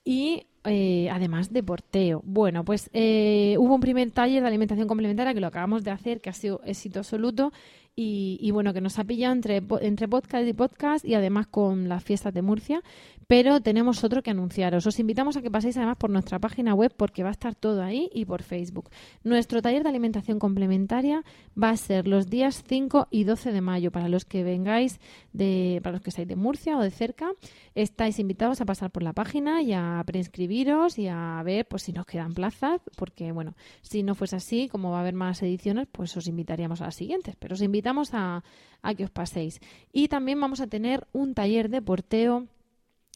[0.05, 2.21] y eh, además de porteo.
[2.25, 6.21] Bueno, pues eh, hubo un primer taller de alimentación complementaria que lo acabamos de hacer,
[6.21, 7.51] que ha sido éxito absoluto.
[7.95, 11.89] Y, y bueno, que nos ha pillado entre, entre podcast y podcast y además con
[11.89, 12.81] las fiestas de Murcia.
[13.27, 14.85] Pero tenemos otro que anunciaros.
[14.85, 17.81] Os invitamos a que paséis además por nuestra página web porque va a estar todo
[17.81, 18.89] ahí y por Facebook.
[19.23, 21.23] Nuestro taller de alimentación complementaria
[21.61, 23.91] va a ser los días 5 y 12 de mayo.
[23.91, 24.99] Para los que vengáis,
[25.31, 27.31] de, para los que estáis de Murcia o de cerca,
[27.75, 31.93] estáis invitados a pasar por la página y a preinscribiros y a ver pues si
[31.93, 32.81] nos quedan plazas.
[32.97, 36.81] Porque bueno, si no fuese así, como va a haber más ediciones, pues os invitaríamos
[36.81, 37.35] a las siguientes.
[37.39, 38.43] Pero os invitamos a,
[38.81, 39.59] a que os paséis.
[39.91, 42.47] Y también vamos a tener un taller de porteo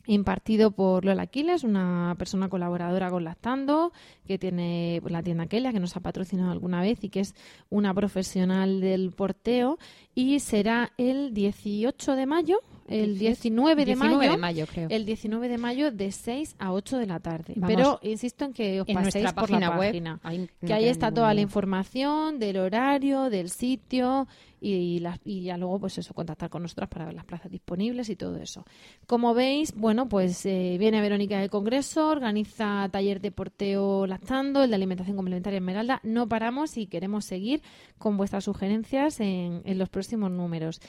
[0.07, 3.91] impartido por Lola Aquiles, una persona colaboradora con Lactando,
[4.26, 7.36] que tiene la tienda Kelia, que nos ha patrocinado alguna vez y que es
[7.70, 9.78] una profesional del porteo.
[10.15, 14.32] Y será el 18 de mayo, el 19 de 19 mayo.
[14.32, 14.88] de mayo, creo.
[14.89, 17.53] El 19 de mayo de 6 a 8 de la tarde.
[17.57, 17.76] Vamos.
[17.76, 20.20] Pero insisto en que os En paséis nuestra por la página web, página.
[20.24, 24.28] ahí no que ahí está ningún toda la información del horario, del sitio
[24.60, 28.10] y, las- y ya luego pues eso, contactar con nosotras para ver las plazas disponibles
[28.10, 28.66] y todo eso.
[29.05, 34.70] Como veis, bueno, pues eh, viene Verónica del Congreso, organiza taller de porteo lactando, el
[34.70, 35.99] de alimentación complementaria Esmeralda.
[36.03, 37.62] No paramos y queremos seguir
[37.97, 40.82] con vuestras sugerencias en, en los próximos números.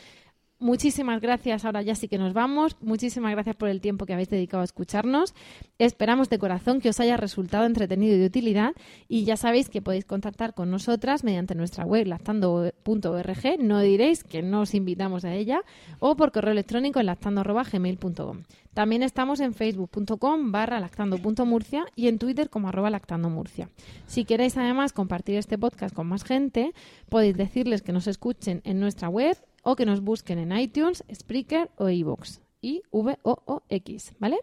[0.61, 1.65] Muchísimas gracias.
[1.65, 2.77] Ahora ya sí que nos vamos.
[2.81, 5.33] Muchísimas gracias por el tiempo que habéis dedicado a escucharnos.
[5.79, 8.73] Esperamos de corazón que os haya resultado entretenido y de utilidad.
[9.07, 13.59] Y ya sabéis que podéis contactar con nosotras mediante nuestra web lactando.org.
[13.61, 15.61] No diréis que no os invitamos a ella.
[16.01, 18.43] O por correo electrónico en lactando.gmail.com.
[18.75, 23.71] También estamos en facebook.com barra lactando.murcia y en Twitter como arroba lactandomurcia.
[24.07, 26.73] Si queréis además compartir este podcast con más gente,
[27.09, 31.71] podéis decirles que nos escuchen en nuestra web o que nos busquen en iTunes, Spreaker
[31.77, 32.41] o iVoox.
[32.61, 34.39] I V O O X, ¿vale?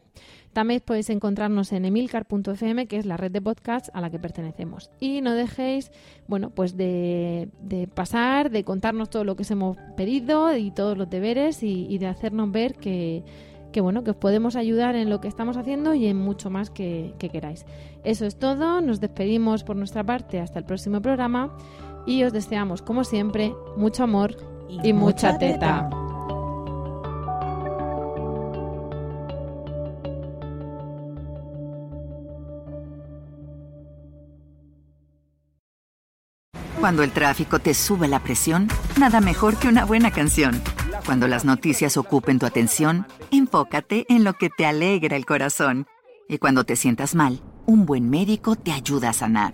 [0.53, 4.89] También podéis encontrarnos en emilcar.fm, que es la red de podcasts a la que pertenecemos.
[5.01, 5.91] Y no dejéis,
[6.25, 10.97] bueno, pues de, de pasar, de contarnos todo lo que os hemos pedido y todos
[10.97, 13.25] los deberes y, y de hacernos ver que,
[13.73, 16.69] que, bueno, que os podemos ayudar en lo que estamos haciendo y en mucho más
[16.69, 17.65] que, que queráis.
[18.05, 21.57] Eso es todo, nos despedimos por nuestra parte hasta el próximo programa
[22.07, 24.37] y os deseamos, como siempre, mucho amor
[24.69, 25.89] y, mucha teta.
[36.79, 38.67] Cuando el tráfico te sube la presión,
[38.99, 40.61] nada mejor que una buena canción.
[41.05, 45.87] Cuando las noticias ocupen tu atención, enfócate en lo que te alegra el corazón.
[46.29, 49.53] Y cuando te sientas mal, un buen médico te ayuda a sanar.